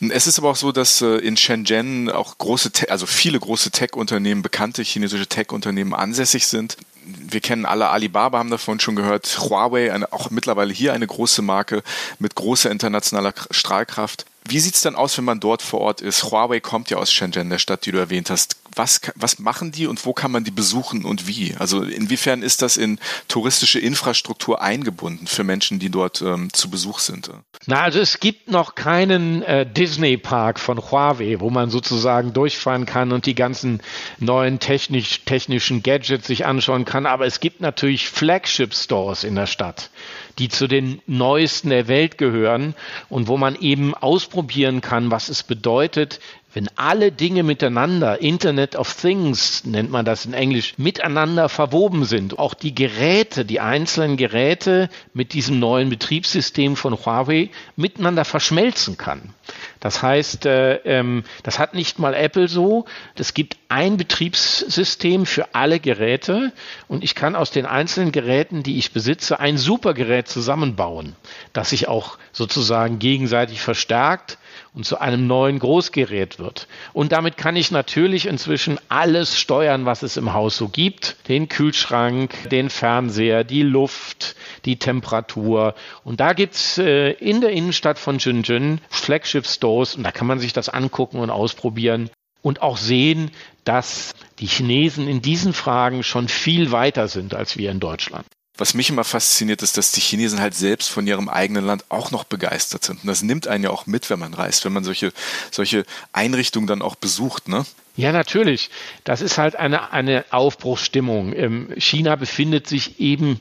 Es 0.10 0.28
ist 0.28 0.40
aber 0.40 0.50
auch 0.50 0.58
so, 0.58 0.74
dass 0.74 1.02
äh, 1.02 1.18
in 1.20 1.38
Shenzhen 1.38 2.12
auch 2.12 2.38
große, 2.38 2.70
also 2.90 3.06
viele 3.06 3.40
große 3.40 3.72
Tech-Unternehmen, 3.72 4.42
bekannte 4.42 4.84
chinesische 4.84 5.28
Tech-Unternehmen 5.28 5.94
ansässig 5.94 6.48
sind. 6.48 6.76
Wir 7.06 7.40
kennen 7.40 7.66
alle 7.66 7.90
Alibaba, 7.90 8.40
haben 8.40 8.50
davon 8.50 8.82
schon 8.82 8.98
gehört, 8.98 9.40
Huawei, 9.40 9.94
eine, 9.94 10.12
auch 10.12 10.32
mittlerweile 10.32 10.74
hier 10.74 10.92
eine 10.92 11.08
große 11.08 11.42
Marke 11.42 11.82
mit 12.20 12.36
großer 12.36 12.70
internationaler 12.70 13.34
Strahlkraft. 13.52 14.26
Wie 14.48 14.60
sieht 14.60 14.76
es 14.76 14.82
dann 14.82 14.96
aus, 14.96 15.18
wenn 15.18 15.26
man 15.26 15.40
dort 15.40 15.64
vor 15.64 15.82
Ort 15.82 16.02
ist? 16.02 16.24
Huawei 16.24 16.60
kommt 16.60 16.92
ja 16.92 16.98
aus 16.98 17.12
Shenzhen, 17.12 17.50
der 17.50 17.58
Stadt, 17.58 17.86
die 17.86 17.92
du 17.92 17.98
erwähnt 17.98 18.30
hast. 18.30 18.58
Was, 18.76 19.02
was 19.16 19.40
machen 19.40 19.72
die 19.72 19.88
und 19.88 20.06
wo 20.06 20.14
kann 20.14 20.32
man 20.32 20.44
die 20.44 20.52
besuchen 20.52 21.04
und 21.06 21.28
wie? 21.28 21.56
Also 21.58 21.82
inwiefern 21.82 22.44
ist 22.44 22.62
das 22.62 22.78
in 22.78 23.00
touristische 23.28 23.80
Infrastruktur 23.80 24.62
eingebunden 24.62 25.28
für 25.28 25.44
Menschen, 25.44 25.80
die 25.80 25.90
dort 25.90 26.22
ähm, 26.22 26.54
zu 26.54 26.70
Besuch 26.70 27.00
sind? 27.00 27.32
Na, 27.66 27.82
also 27.82 28.00
es 28.00 28.20
gibt 28.20 28.52
noch 28.52 28.76
keinen 28.76 29.42
äh, 29.44 29.66
Disney-Park 29.66 30.60
von 30.60 30.78
Huawei, 30.78 31.40
wo 31.40 31.50
man 31.50 31.72
sozusagen 31.72 32.34
durchfahren 32.34 32.86
kann 32.86 33.14
und 33.14 33.26
die 33.26 33.36
ganzen 33.36 33.82
neuen 34.20 34.60
technisch, 34.60 35.22
technischen 35.26 35.82
Gadgets 35.82 36.28
sich 36.28 36.46
anschauen 36.46 36.86
kann. 36.86 37.06
Aber 37.06 37.26
es 37.26 37.40
gibt 37.40 37.62
natürlich 37.62 38.10
Flagship-Stores 38.10 39.24
in 39.24 39.36
der 39.36 39.48
Stadt 39.48 39.90
die 40.40 40.50
zu 40.50 40.68
den 40.68 41.02
neuesten 41.08 41.70
der 41.70 41.88
Welt 41.88 42.18
gehören 42.18 42.76
und 43.10 43.28
wo 43.28 43.38
man 43.38 43.56
eben 43.56 43.94
ausprobieren 43.94 44.82
kann, 44.82 45.12
was 45.12 45.30
es 45.30 45.44
bedeutet, 45.44 46.20
wenn 46.56 46.70
alle 46.78 47.12
Dinge 47.12 47.44
miteinander, 47.44 48.22
Internet 48.22 48.78
of 48.78 48.94
Things 48.94 49.66
nennt 49.66 49.92
man 49.92 50.06
das 50.06 50.26
in 50.26 50.34
Englisch, 50.34 50.74
miteinander 50.78 51.50
verwoben 51.50 52.06
sind, 52.06 52.40
auch 52.40 52.54
die 52.54 52.74
Geräte, 52.74 53.44
die 53.44 53.60
einzelnen 53.60 54.16
Geräte 54.16 54.90
mit 55.14 55.34
diesem 55.34 55.60
neuen 55.60 55.90
Betriebssystem 55.90 56.78
von 56.78 56.94
Huawei 56.94 57.50
miteinander 57.76 58.24
verschmelzen 58.24 58.96
kann. 58.96 59.34
Das 59.82 60.02
heißt, 60.02 60.46
äh, 60.46 60.76
ähm, 60.86 61.26
das 61.44 61.60
hat 61.60 61.74
nicht 61.74 62.00
mal 62.00 62.14
Apple 62.14 62.48
so. 62.48 62.86
Es 63.16 63.34
gibt 63.34 63.58
ein 63.68 63.98
Betriebssystem 63.98 65.26
für 65.26 65.54
alle 65.54 65.82
Geräte 65.82 66.54
und 66.88 67.04
ich 67.04 67.16
kann 67.16 67.36
aus 67.36 67.52
den 67.52 67.66
einzelnen 67.66 68.14
Geräten, 68.14 68.64
die 68.64 68.78
ich 68.78 68.94
besitze, 68.94 69.42
ein 69.42 69.58
Supergerät 69.58 70.30
zusammenbauen, 70.30 71.18
das 71.52 71.72
sich 71.72 71.90
auch 71.90 72.18
sozusagen 72.32 72.98
gegenseitig 72.98 73.60
verstärkt 73.60 74.38
und 74.76 74.86
zu 74.86 75.00
einem 75.00 75.26
neuen 75.26 75.60
Großgerät 75.60 76.38
wird. 76.38 76.68
Und 76.94 77.14
damit 77.14 77.38
kann 77.38 77.56
ich 77.56 77.72
natürlich 77.72 78.28
inzwischen 78.28 78.78
alles 78.90 79.40
steuern, 79.40 79.86
was 79.86 80.04
es 80.04 80.18
im 80.18 80.34
Haus 80.34 80.58
so 80.58 80.68
gibt. 80.68 81.16
Den 81.30 81.48
Kühlschrank, 81.48 82.50
den 82.50 82.70
Fernseher, 82.70 83.44
die 83.44 83.64
Luft, 83.64 84.36
die 84.66 84.78
Temperatur. 84.78 85.76
Und 86.04 86.20
da 86.20 86.34
gibt's 86.34 86.78
äh, 86.78 87.12
in 87.12 87.42
der 87.42 87.52
Innenstadt 87.52 87.98
von 87.98 88.20
Shenzhen 88.20 88.82
Flagship 88.90 89.48
Stores 89.48 89.96
und 89.96 90.04
da 90.04 90.12
kann 90.12 90.28
man 90.28 90.40
sich 90.40 90.54
das 90.54 90.70
angucken 90.70 91.20
und 91.20 91.30
ausprobieren 91.30 92.10
und 92.42 92.62
auch 92.62 92.78
sehen, 92.78 93.32
dass 93.64 94.14
die 94.40 94.48
Chinesen 94.48 95.08
in 95.08 95.22
diesen 95.22 95.54
Fragen 95.54 96.04
schon 96.04 96.28
viel 96.28 96.72
weiter 96.72 97.08
sind 97.08 97.34
als 97.34 97.58
wir 97.58 97.72
in 97.72 97.80
Deutschland 97.80 98.26
was 98.58 98.74
mich 98.74 98.90
immer 98.90 99.04
fasziniert, 99.04 99.62
ist, 99.62 99.78
dass 99.78 99.92
die 99.92 100.02
Chinesen 100.02 100.40
halt 100.40 100.54
selbst 100.54 100.90
von 100.90 101.06
ihrem 101.06 101.30
eigenen 101.30 101.66
Land 101.66 101.86
auch 101.90 102.12
noch 102.12 102.24
begeistert 102.24 102.84
sind. 102.84 103.02
Und 103.02 103.08
das 103.08 103.22
nimmt 103.22 103.48
einen 103.48 103.64
ja 103.64 103.70
auch 103.70 103.86
mit, 103.86 104.10
wenn 104.10 104.20
man 104.20 104.34
reist, 104.34 104.66
wenn 104.66 104.74
man 104.74 104.84
solche, 104.84 105.12
solche 105.52 105.86
Einrichtungen 106.14 106.68
dann 106.68 106.82
auch 106.82 106.96
besucht, 106.96 107.48
ne? 107.48 107.66
Ja, 107.98 108.12
natürlich. 108.12 108.70
Das 109.06 109.22
ist 109.22 109.38
halt 109.38 109.56
eine, 109.56 109.94
eine 109.94 110.26
Aufbruchsstimmung. 110.32 111.34
Ähm, 111.34 111.70
China 111.78 112.16
befindet 112.16 112.68
sich 112.68 113.00
eben 113.00 113.40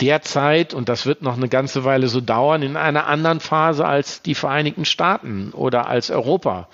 derzeit, 0.00 0.74
und 0.74 0.88
das 0.88 1.06
wird 1.06 1.22
noch 1.22 1.36
eine 1.36 1.48
ganze 1.48 1.84
Weile 1.84 2.08
so 2.08 2.20
dauern, 2.20 2.62
in 2.62 2.76
einer 2.76 3.06
anderen 3.06 3.40
Phase 3.40 3.86
als 3.86 4.22
die 4.22 4.34
Vereinigten 4.34 4.84
Staaten 4.84 5.50
oder 5.52 5.86
als 5.86 6.10
Europa. 6.10 6.68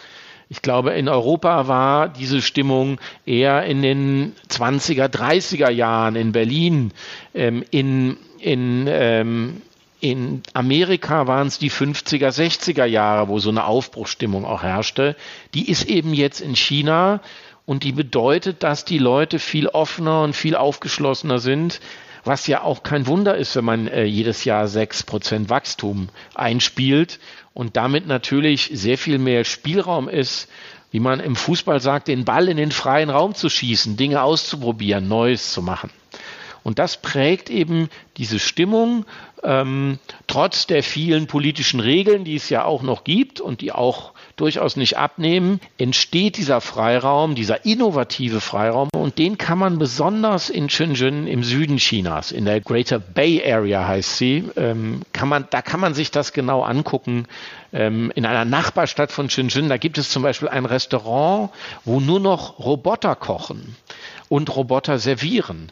Ich 0.53 0.63
glaube, 0.63 0.95
in 0.95 1.09
Europa 1.09 1.69
war 1.69 2.09
diese 2.09 2.43
Stimmung 2.43 3.01
eher 3.25 3.65
in 3.67 3.83
den 3.83 4.35
20er, 4.49 5.07
30er 5.07 5.71
Jahren 5.71 6.17
in 6.17 6.33
Berlin. 6.33 6.91
Ähm, 7.35 7.63
in, 7.71 8.17
in, 8.41 8.89
ähm, 8.89 9.63
in 10.01 10.43
Amerika 10.53 11.29
waren 11.29 11.47
es 11.47 11.61
die 11.61 11.71
50er, 11.71 12.31
60er 12.31 12.85
Jahre, 12.85 13.29
wo 13.29 13.39
so 13.39 13.51
eine 13.51 13.65
Aufbruchsstimmung 13.65 14.45
auch 14.45 14.65
herrschte. 14.65 15.15
Die 15.55 15.71
ist 15.71 15.85
eben 15.89 16.15
jetzt 16.15 16.41
in 16.41 16.57
China 16.57 17.21
und 17.65 17.85
die 17.85 17.93
bedeutet, 17.93 18.65
dass 18.65 18.85
die 18.85 18.99
Leute 18.99 19.39
viel 19.39 19.69
offener 19.69 20.25
und 20.25 20.35
viel 20.35 20.57
aufgeschlossener 20.57 21.39
sind 21.39 21.81
was 22.25 22.47
ja 22.47 22.63
auch 22.63 22.83
kein 22.83 23.07
Wunder 23.07 23.37
ist, 23.37 23.57
wenn 23.57 23.65
man 23.65 23.89
äh, 23.89 24.05
jedes 24.05 24.45
Jahr 24.45 24.69
sechs 24.69 25.03
Prozent 25.03 25.49
Wachstum 25.49 26.09
einspielt 26.35 27.19
und 27.55 27.77
damit 27.77 28.07
natürlich 28.07 28.71
sehr 28.73 28.99
viel 28.99 29.19
mehr 29.19 29.45
Spielraum 29.45 30.09
ist, 30.09 30.49
wie 30.91 31.01
man 31.01 31.21
im 31.21 31.37
Fußball 31.37 31.81
sagt, 31.81 32.09
den 32.09 32.25
Ball 32.25 32.49
in 32.49 32.57
den 32.57 32.73
freien 32.73 33.11
Raum 33.11 33.35
zu 33.35 33.49
schießen, 33.49 33.97
Dinge 33.97 34.23
auszuprobieren, 34.23 35.09
Neues 35.09 35.53
zu 35.53 35.63
machen. 35.63 35.91
Und 36.63 36.79
das 36.79 37.01
prägt 37.01 37.49
eben 37.49 37.89
diese 38.17 38.39
Stimmung, 38.39 39.07
ähm, 39.43 39.99
trotz 40.27 40.67
der 40.67 40.83
vielen 40.83 41.27
politischen 41.27 41.81
Regeln, 41.81 42.25
die 42.25 42.37
es 42.37 42.51
ja 42.51 42.65
auch 42.65 42.83
noch 42.83 43.05
gibt 43.05 43.41
und 43.41 43.61
die 43.61 43.73
auch 43.73 44.13
durchaus 44.41 44.77
nicht 44.77 44.97
abnehmen, 44.97 45.61
entsteht 45.79 46.37
dieser 46.37 46.61
Freiraum, 46.61 47.35
dieser 47.35 47.65
innovative 47.65 48.41
Freiraum 48.41 48.89
und 48.95 49.19
den 49.19 49.39
kann 49.39 49.59
man 49.59 49.79
besonders 49.79 50.51
in 50.51 50.71
Shenzhen 50.71 51.27
im 51.27 51.45
Süden 51.45 51.77
Chinas, 51.77 52.33
in 52.33 52.45
der 52.47 52.61
Greater 52.61 52.99
Bay 52.99 53.43
Area 53.45 53.87
heißt 53.87 54.17
sie, 54.17 54.49
ähm, 54.57 55.03
kann 55.13 55.29
man, 55.29 55.47
da 55.51 55.63
kann 55.63 55.81
man 55.81 55.95
sich 55.95 56.11
das 56.11 56.33
genau 56.33 56.63
angucken. 56.63 57.27
Ähm, 57.73 58.11
in 58.15 58.27
einer 58.27 58.45
Nachbarstadt 58.45 59.13
von 59.13 59.31
Shenzhen, 59.31 59.69
da 59.69 59.77
gibt 59.77 59.99
es 59.99 60.11
zum 60.11 60.23
Beispiel 60.23 60.49
ein 60.49 60.65
Restaurant, 60.65 61.51
wo 61.85 62.01
nur 62.01 62.19
noch 62.19 62.59
Roboter 62.59 63.15
kochen 63.15 63.77
und 64.29 64.55
Roboter 64.57 64.99
servieren. 64.99 65.71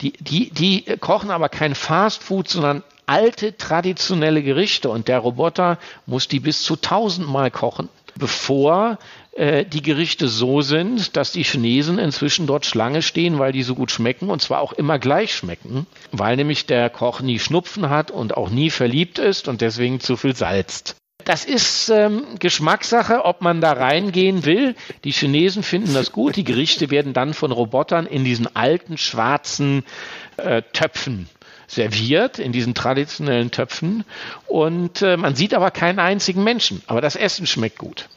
Die, 0.00 0.12
die, 0.12 0.50
die 0.50 0.82
kochen 0.98 1.30
aber 1.30 1.48
kein 1.48 1.74
Fast 1.74 2.22
Food, 2.22 2.48
sondern 2.48 2.82
alte 3.06 3.56
traditionelle 3.56 4.42
Gerichte 4.42 4.90
und 4.90 5.08
der 5.08 5.18
Roboter 5.18 5.78
muss 6.06 6.28
die 6.28 6.40
bis 6.40 6.62
zu 6.62 6.76
tausendmal 6.76 7.50
kochen 7.50 7.88
bevor 8.16 8.98
äh, 9.32 9.64
die 9.64 9.82
Gerichte 9.82 10.28
so 10.28 10.62
sind, 10.62 11.16
dass 11.16 11.32
die 11.32 11.44
Chinesen 11.44 11.98
inzwischen 11.98 12.46
dort 12.46 12.66
Schlange 12.66 13.02
stehen, 13.02 13.38
weil 13.38 13.52
die 13.52 13.62
so 13.62 13.74
gut 13.74 13.90
schmecken 13.90 14.30
und 14.30 14.42
zwar 14.42 14.60
auch 14.60 14.72
immer 14.72 14.98
gleich 14.98 15.34
schmecken, 15.34 15.86
weil 16.12 16.36
nämlich 16.36 16.66
der 16.66 16.90
Koch 16.90 17.20
nie 17.20 17.38
Schnupfen 17.38 17.88
hat 17.88 18.10
und 18.10 18.36
auch 18.36 18.50
nie 18.50 18.70
verliebt 18.70 19.18
ist 19.18 19.48
und 19.48 19.60
deswegen 19.60 20.00
zu 20.00 20.16
viel 20.16 20.34
salzt. 20.34 20.96
Das 21.24 21.44
ist 21.44 21.90
ähm, 21.90 22.22
Geschmackssache, 22.38 23.24
ob 23.24 23.42
man 23.42 23.60
da 23.60 23.72
reingehen 23.72 24.44
will. 24.44 24.74
Die 25.04 25.10
Chinesen 25.10 25.62
finden 25.62 25.92
das 25.92 26.10
gut. 26.10 26.36
Die 26.36 26.44
Gerichte 26.44 26.90
werden 26.90 27.12
dann 27.12 27.34
von 27.34 27.52
Robotern 27.52 28.06
in 28.06 28.24
diesen 28.24 28.54
alten 28.56 28.96
schwarzen 28.96 29.84
äh, 30.36 30.62
Töpfen 30.72 31.28
serviert 31.68 32.38
in 32.38 32.50
diesen 32.50 32.74
traditionellen 32.74 33.50
Töpfen 33.50 34.04
und 34.46 35.02
äh, 35.02 35.16
man 35.16 35.36
sieht 35.36 35.54
aber 35.54 35.70
keinen 35.70 36.00
einzigen 36.00 36.42
Menschen. 36.42 36.82
Aber 36.86 37.00
das 37.00 37.14
Essen 37.14 37.46
schmeckt 37.46 37.78
gut. 37.78 38.08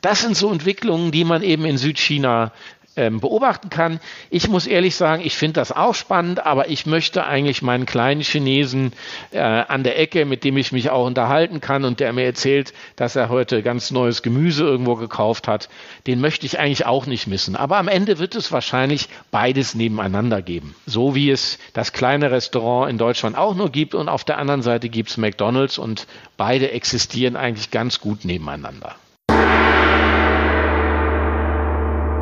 Das 0.00 0.22
sind 0.22 0.36
so 0.36 0.50
Entwicklungen, 0.50 1.12
die 1.12 1.24
man 1.24 1.42
eben 1.42 1.64
in 1.64 1.78
Südchina 1.78 2.52
ähm, 2.96 3.20
beobachten 3.20 3.70
kann. 3.70 4.00
Ich 4.30 4.48
muss 4.48 4.66
ehrlich 4.66 4.96
sagen, 4.96 5.22
ich 5.24 5.36
finde 5.36 5.54
das 5.54 5.72
auch 5.72 5.94
spannend, 5.94 6.44
aber 6.44 6.68
ich 6.68 6.86
möchte 6.86 7.24
eigentlich 7.24 7.62
meinen 7.62 7.86
kleinen 7.86 8.20
Chinesen 8.20 8.92
äh, 9.30 9.40
an 9.40 9.82
der 9.82 9.98
Ecke, 9.98 10.24
mit 10.24 10.44
dem 10.44 10.56
ich 10.56 10.72
mich 10.72 10.90
auch 10.90 11.06
unterhalten 11.06 11.60
kann 11.60 11.84
und 11.84 12.00
der 12.00 12.12
mir 12.12 12.24
erzählt, 12.24 12.72
dass 12.96 13.16
er 13.16 13.28
heute 13.28 13.62
ganz 13.62 13.90
neues 13.90 14.22
Gemüse 14.22 14.64
irgendwo 14.64 14.96
gekauft 14.96 15.48
hat, 15.48 15.68
den 16.06 16.20
möchte 16.20 16.46
ich 16.46 16.58
eigentlich 16.58 16.86
auch 16.86 17.06
nicht 17.06 17.26
missen. 17.26 17.56
Aber 17.56 17.78
am 17.78 17.88
Ende 17.88 18.18
wird 18.18 18.34
es 18.34 18.52
wahrscheinlich 18.52 19.08
beides 19.30 19.74
nebeneinander 19.74 20.42
geben. 20.42 20.74
So 20.86 21.14
wie 21.14 21.30
es 21.30 21.58
das 21.72 21.92
kleine 21.92 22.30
Restaurant 22.30 22.90
in 22.90 22.98
Deutschland 22.98 23.36
auch 23.36 23.54
nur 23.54 23.70
gibt 23.70 23.94
und 23.94 24.08
auf 24.08 24.24
der 24.24 24.38
anderen 24.38 24.62
Seite 24.62 24.88
gibt 24.88 25.10
es 25.10 25.16
McDonalds 25.16 25.78
und 25.78 26.06
beide 26.36 26.70
existieren 26.72 27.36
eigentlich 27.36 27.70
ganz 27.70 28.00
gut 28.00 28.24
nebeneinander. 28.24 28.96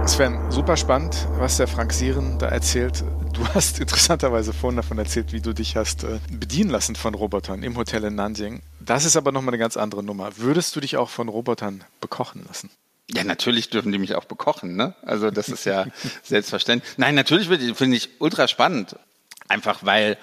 Sven, 0.07 0.51
super 0.51 0.77
spannend, 0.77 1.29
was 1.39 1.59
der 1.59 1.69
Frank 1.69 1.93
Sieren 1.93 2.39
da 2.39 2.49
erzählt. 2.49 3.05
Du 3.33 3.47
hast 3.55 3.79
interessanterweise 3.79 4.53
vorhin 4.53 4.77
davon 4.77 4.99
erzählt, 4.99 5.33
wie 5.33 5.41
du 5.41 5.53
dich 5.53 5.77
hast 5.77 6.05
äh, 6.05 6.19
bedienen 6.31 6.71
lassen 6.71 6.97
von 6.97 7.15
Robotern 7.15 7.63
im 7.63 7.77
Hotel 7.77 8.05
in 8.05 8.15
Nanjing. 8.15 8.63
Das 8.81 9.05
ist 9.05 9.17
aber 9.17 9.31
nochmal 9.33 9.55
eine 9.55 9.59
ganz 9.59 9.77
andere 9.77 10.03
Nummer. 10.03 10.37
Würdest 10.37 10.75
du 10.75 10.81
dich 10.81 10.97
auch 10.97 11.11
von 11.11 11.29
Robotern 11.29 11.85
bekochen 12.01 12.45
lassen? 12.47 12.71
Ja, 13.11 13.25
natürlich 13.25 13.71
dürfen 13.71 13.93
die 13.93 13.99
mich 13.99 14.15
auch 14.15 14.25
bekochen, 14.25 14.77
ne? 14.77 14.95
Also 15.03 15.31
das 15.31 15.49
ist 15.49 15.65
ja 15.65 15.87
selbstverständlich. 16.23 16.93
Nein, 16.97 17.15
natürlich 17.15 17.49
finde 17.77 17.97
ich 17.97 18.11
ultra 18.21 18.49
spannend. 18.49 18.97
Einfach 19.49 19.81
weil 19.83 20.17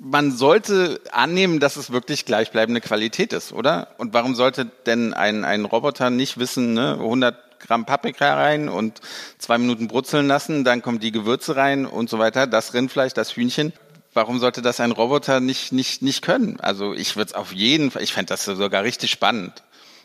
man 0.00 0.32
sollte 0.32 1.00
annehmen, 1.12 1.60
dass 1.60 1.76
es 1.76 1.90
wirklich 1.90 2.24
gleichbleibende 2.24 2.80
Qualität 2.80 3.32
ist, 3.32 3.52
oder? 3.52 3.88
Und 3.98 4.12
warum 4.12 4.34
sollte 4.34 4.66
denn 4.86 5.14
ein, 5.14 5.44
ein 5.44 5.64
Roboter 5.64 6.10
nicht 6.10 6.38
wissen, 6.38 6.74
ne, 6.74 6.94
100 6.94 7.43
Gramm 7.58 7.84
Paprika 7.84 8.34
rein 8.34 8.68
und 8.68 9.00
zwei 9.38 9.58
Minuten 9.58 9.88
brutzeln 9.88 10.26
lassen, 10.26 10.64
dann 10.64 10.82
kommen 10.82 11.00
die 11.00 11.12
Gewürze 11.12 11.56
rein 11.56 11.86
und 11.86 12.10
so 12.10 12.18
weiter, 12.18 12.46
das 12.46 12.74
Rindfleisch, 12.74 13.12
das 13.14 13.36
Hühnchen. 13.36 13.72
Warum 14.12 14.38
sollte 14.38 14.62
das 14.62 14.80
ein 14.80 14.92
Roboter 14.92 15.40
nicht, 15.40 15.72
nicht, 15.72 16.02
nicht 16.02 16.22
können? 16.22 16.60
Also 16.60 16.94
ich 16.94 17.16
würde 17.16 17.30
es 17.30 17.34
auf 17.34 17.52
jeden 17.52 17.90
Fall, 17.90 18.02
ich 18.02 18.12
fände 18.12 18.28
das 18.28 18.44
sogar 18.44 18.84
richtig 18.84 19.10
spannend. 19.10 19.62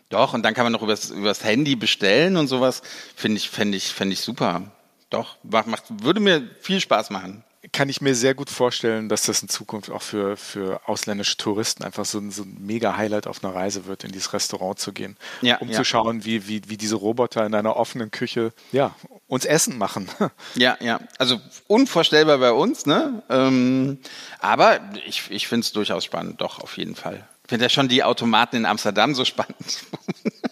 Doch, 0.10 0.34
und 0.34 0.44
dann 0.44 0.56
kann 0.56 0.66
man 0.66 0.74
noch 0.74 0.82
übers, 0.82 1.12
übers 1.12 1.44
Handy 1.44 1.76
bestellen 1.76 2.36
und 2.36 2.48
sowas. 2.48 2.82
Finde 3.16 3.38
ich, 3.38 3.50
fände 3.50 3.78
ich, 3.78 3.90
fände 3.90 4.14
ich 4.14 4.22
super. 4.22 4.64
Doch, 5.12 5.38
macht, 5.44 5.84
würde 6.04 6.20
mir 6.20 6.50
viel 6.62 6.82
Spaß 6.82 7.12
machen 7.12 7.44
kann 7.74 7.90
ich 7.90 8.00
mir 8.00 8.16
sehr 8.16 8.36
gut 8.36 8.50
vorstellen, 8.50 9.10
dass 9.10 9.24
das 9.24 9.42
in 9.42 9.50
Zukunft 9.50 9.90
auch 9.90 10.02
für, 10.02 10.38
für 10.38 10.82
ausländische 10.88 11.36
Touristen 11.36 11.84
einfach 11.84 12.06
so 12.06 12.20
ein, 12.20 12.32
so 12.32 12.44
ein 12.44 12.58
mega 12.60 12.96
Highlight 12.96 13.28
auf 13.28 13.44
einer 13.44 13.54
Reise 13.54 13.86
wird, 13.86 14.06
in 14.06 14.12
dieses 14.12 14.32
Restaurant 14.32 14.80
zu 14.80 14.94
gehen, 14.94 15.18
ja, 15.42 15.58
um 15.58 15.70
ja. 15.70 15.76
zu 15.76 15.84
schauen, 15.84 16.24
wie, 16.24 16.48
wie, 16.48 16.62
wie 16.68 16.78
diese 16.78 16.96
Roboter 16.96 17.46
in 17.46 17.54
einer 17.54 17.76
offenen 17.76 18.12
Küche 18.12 18.54
ja, 18.72 18.96
uns 19.28 19.46
Essen 19.46 19.78
machen. 19.78 20.10
Ja, 20.56 20.78
ja, 20.80 21.00
also 21.18 21.40
unvorstellbar 21.68 22.38
bei 22.38 22.52
uns, 22.52 22.86
ne? 22.86 23.24
Ähm, 23.30 24.00
aber 24.40 24.80
ich, 25.06 25.30
ich 25.30 25.48
finde 25.48 25.66
es 25.66 25.72
durchaus 25.72 26.04
spannend, 26.04 26.42
doch, 26.42 26.60
auf 26.60 26.78
jeden 26.78 26.96
Fall. 26.96 27.28
Ich 27.44 27.50
finde 27.50 27.66
ja 27.66 27.70
schon 27.70 27.88
die 27.88 28.04
Automaten 28.04 28.58
in 28.58 28.66
Amsterdam 28.66 29.16
so 29.16 29.26
spannend. 29.26 29.84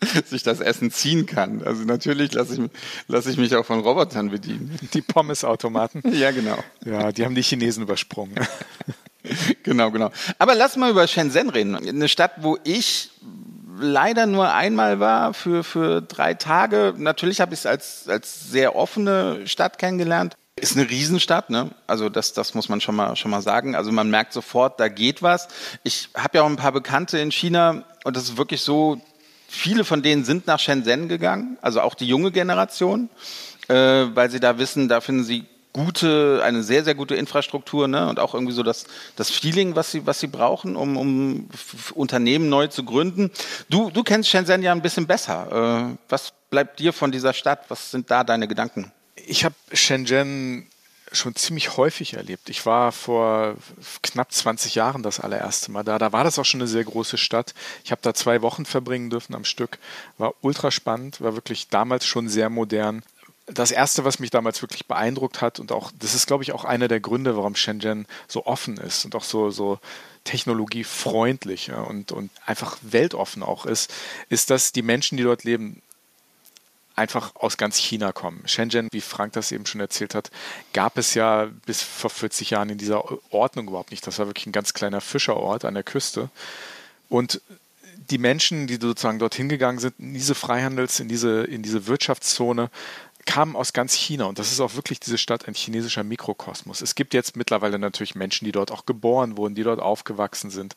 sich 0.26 0.42
das 0.42 0.60
Essen 0.60 0.90
ziehen 0.90 1.26
kann. 1.26 1.62
Also 1.62 1.84
natürlich 1.84 2.32
lasse 2.32 2.54
ich, 2.54 2.70
lass 3.08 3.26
ich 3.26 3.36
mich 3.36 3.54
auch 3.56 3.64
von 3.64 3.80
Robotern 3.80 4.30
bedienen. 4.30 4.78
Die 4.94 5.02
Pommesautomaten. 5.02 6.02
ja, 6.12 6.30
genau. 6.30 6.58
Ja, 6.84 7.12
die 7.12 7.24
haben 7.24 7.34
die 7.34 7.42
Chinesen 7.42 7.82
übersprungen. 7.82 8.34
genau, 9.62 9.90
genau. 9.90 10.10
Aber 10.38 10.54
lass 10.54 10.76
mal 10.76 10.90
über 10.90 11.06
Shenzhen 11.06 11.50
reden. 11.50 11.74
Eine 11.74 12.08
Stadt, 12.08 12.32
wo 12.38 12.58
ich 12.64 13.10
leider 13.80 14.26
nur 14.26 14.52
einmal 14.52 15.00
war 15.00 15.34
für, 15.34 15.64
für 15.64 16.00
drei 16.02 16.34
Tage. 16.34 16.94
Natürlich 16.96 17.40
habe 17.40 17.54
ich 17.54 17.60
es 17.60 17.66
als, 17.66 18.08
als 18.08 18.50
sehr 18.50 18.76
offene 18.76 19.46
Stadt 19.46 19.78
kennengelernt. 19.78 20.36
Ist 20.56 20.76
eine 20.76 20.90
Riesenstadt, 20.90 21.50
ne? 21.50 21.70
Also 21.86 22.08
das, 22.08 22.32
das 22.32 22.54
muss 22.54 22.68
man 22.68 22.80
schon 22.80 22.96
mal, 22.96 23.14
schon 23.14 23.30
mal 23.30 23.42
sagen. 23.42 23.76
Also 23.76 23.92
man 23.92 24.10
merkt 24.10 24.32
sofort, 24.32 24.80
da 24.80 24.88
geht 24.88 25.22
was. 25.22 25.48
Ich 25.84 26.08
habe 26.16 26.38
ja 26.38 26.42
auch 26.42 26.48
ein 26.48 26.56
paar 26.56 26.72
Bekannte 26.72 27.18
in 27.18 27.30
China 27.30 27.84
und 28.04 28.16
das 28.16 28.24
ist 28.24 28.36
wirklich 28.36 28.62
so, 28.62 29.00
Viele 29.50 29.84
von 29.84 30.02
denen 30.02 30.24
sind 30.24 30.46
nach 30.46 30.60
Shenzhen 30.60 31.08
gegangen, 31.08 31.56
also 31.62 31.80
auch 31.80 31.94
die 31.94 32.06
junge 32.06 32.30
Generation, 32.30 33.08
äh, 33.68 33.74
weil 33.74 34.30
sie 34.30 34.40
da 34.40 34.58
wissen, 34.58 34.88
da 34.88 35.00
finden 35.00 35.24
sie 35.24 35.46
gute, 35.72 36.42
eine 36.44 36.62
sehr, 36.62 36.84
sehr 36.84 36.94
gute 36.94 37.14
Infrastruktur 37.14 37.88
ne? 37.88 38.08
und 38.08 38.20
auch 38.20 38.34
irgendwie 38.34 38.52
so 38.52 38.62
das, 38.62 38.84
das 39.16 39.30
Feeling, 39.30 39.74
was 39.74 39.90
sie, 39.90 40.06
was 40.06 40.20
sie 40.20 40.26
brauchen, 40.26 40.76
um, 40.76 40.98
um 40.98 41.48
Unternehmen 41.94 42.50
neu 42.50 42.66
zu 42.66 42.84
gründen. 42.84 43.30
Du, 43.70 43.90
du 43.90 44.02
kennst 44.02 44.28
Shenzhen 44.28 44.62
ja 44.62 44.72
ein 44.72 44.82
bisschen 44.82 45.06
besser. 45.06 45.92
Äh, 45.92 45.96
was 46.10 46.34
bleibt 46.50 46.78
dir 46.78 46.92
von 46.92 47.10
dieser 47.10 47.32
Stadt? 47.32 47.64
Was 47.68 47.90
sind 47.90 48.10
da 48.10 48.24
deine 48.24 48.48
Gedanken? 48.48 48.92
Ich 49.14 49.44
habe 49.44 49.54
Shenzhen 49.72 50.66
schon 51.12 51.34
ziemlich 51.34 51.76
häufig 51.76 52.14
erlebt. 52.14 52.48
Ich 52.48 52.66
war 52.66 52.92
vor 52.92 53.56
knapp 54.02 54.32
20 54.32 54.74
Jahren 54.74 55.02
das 55.02 55.20
allererste 55.20 55.70
Mal 55.70 55.84
da. 55.84 55.98
Da 55.98 56.12
war 56.12 56.24
das 56.24 56.38
auch 56.38 56.44
schon 56.44 56.60
eine 56.60 56.68
sehr 56.68 56.84
große 56.84 57.18
Stadt. 57.18 57.54
Ich 57.84 57.90
habe 57.90 58.02
da 58.02 58.14
zwei 58.14 58.42
Wochen 58.42 58.64
verbringen 58.64 59.10
dürfen 59.10 59.34
am 59.34 59.44
Stück. 59.44 59.78
War 60.18 60.34
ultra 60.40 60.70
spannend, 60.70 61.20
war 61.20 61.34
wirklich 61.34 61.68
damals 61.68 62.06
schon 62.06 62.28
sehr 62.28 62.50
modern. 62.50 63.02
Das 63.46 63.70
erste, 63.70 64.04
was 64.04 64.18
mich 64.18 64.30
damals 64.30 64.60
wirklich 64.60 64.86
beeindruckt 64.86 65.40
hat 65.40 65.58
und 65.58 65.72
auch, 65.72 65.90
das 65.98 66.14
ist 66.14 66.26
glaube 66.26 66.42
ich 66.42 66.52
auch 66.52 66.64
einer 66.64 66.86
der 66.86 67.00
Gründe, 67.00 67.36
warum 67.36 67.54
Shenzhen 67.54 68.06
so 68.26 68.44
offen 68.44 68.76
ist 68.76 69.06
und 69.06 69.14
auch 69.14 69.24
so, 69.24 69.50
so 69.50 69.78
technologiefreundlich 70.24 71.72
und, 71.72 72.12
und 72.12 72.30
einfach 72.44 72.76
weltoffen 72.82 73.42
auch 73.42 73.64
ist, 73.64 73.92
ist, 74.28 74.50
dass 74.50 74.72
die 74.72 74.82
Menschen, 74.82 75.16
die 75.16 75.22
dort 75.22 75.44
leben, 75.44 75.80
einfach 76.98 77.34
aus 77.36 77.56
ganz 77.56 77.76
China 77.76 78.12
kommen. 78.12 78.42
Shenzhen, 78.46 78.88
wie 78.92 79.00
Frank 79.00 79.32
das 79.32 79.52
eben 79.52 79.66
schon 79.66 79.80
erzählt 79.80 80.14
hat, 80.14 80.30
gab 80.72 80.98
es 80.98 81.14
ja 81.14 81.48
bis 81.64 81.82
vor 81.82 82.10
40 82.10 82.50
Jahren 82.50 82.68
in 82.68 82.78
dieser 82.78 83.04
Ordnung 83.32 83.68
überhaupt 83.68 83.90
nicht. 83.90 84.06
Das 84.06 84.18
war 84.18 84.26
wirklich 84.26 84.46
ein 84.46 84.52
ganz 84.52 84.74
kleiner 84.74 85.00
Fischerort 85.00 85.64
an 85.64 85.74
der 85.74 85.84
Küste. 85.84 86.28
Und 87.08 87.40
die 88.10 88.18
Menschen, 88.18 88.66
die 88.66 88.76
sozusagen 88.76 89.18
dorthin 89.18 89.48
gegangen 89.48 89.78
sind, 89.78 89.94
in 89.98 90.14
diese 90.14 90.34
Freihandels-, 90.34 91.00
in 91.00 91.08
diese, 91.08 91.44
in 91.44 91.62
diese 91.62 91.86
Wirtschaftszone, 91.86 92.70
kamen 93.26 93.56
aus 93.56 93.74
ganz 93.74 93.92
China 93.92 94.24
und 94.24 94.38
das 94.38 94.52
ist 94.52 94.60
auch 94.60 94.74
wirklich 94.74 95.00
diese 95.00 95.18
Stadt 95.18 95.46
ein 95.46 95.54
chinesischer 95.54 96.02
Mikrokosmos. 96.02 96.80
Es 96.80 96.94
gibt 96.94 97.12
jetzt 97.12 97.36
mittlerweile 97.36 97.78
natürlich 97.78 98.14
Menschen, 98.14 98.46
die 98.46 98.52
dort 98.52 98.72
auch 98.72 98.86
geboren 98.86 99.36
wurden, 99.36 99.54
die 99.54 99.64
dort 99.64 99.80
aufgewachsen 99.80 100.48
sind. 100.48 100.74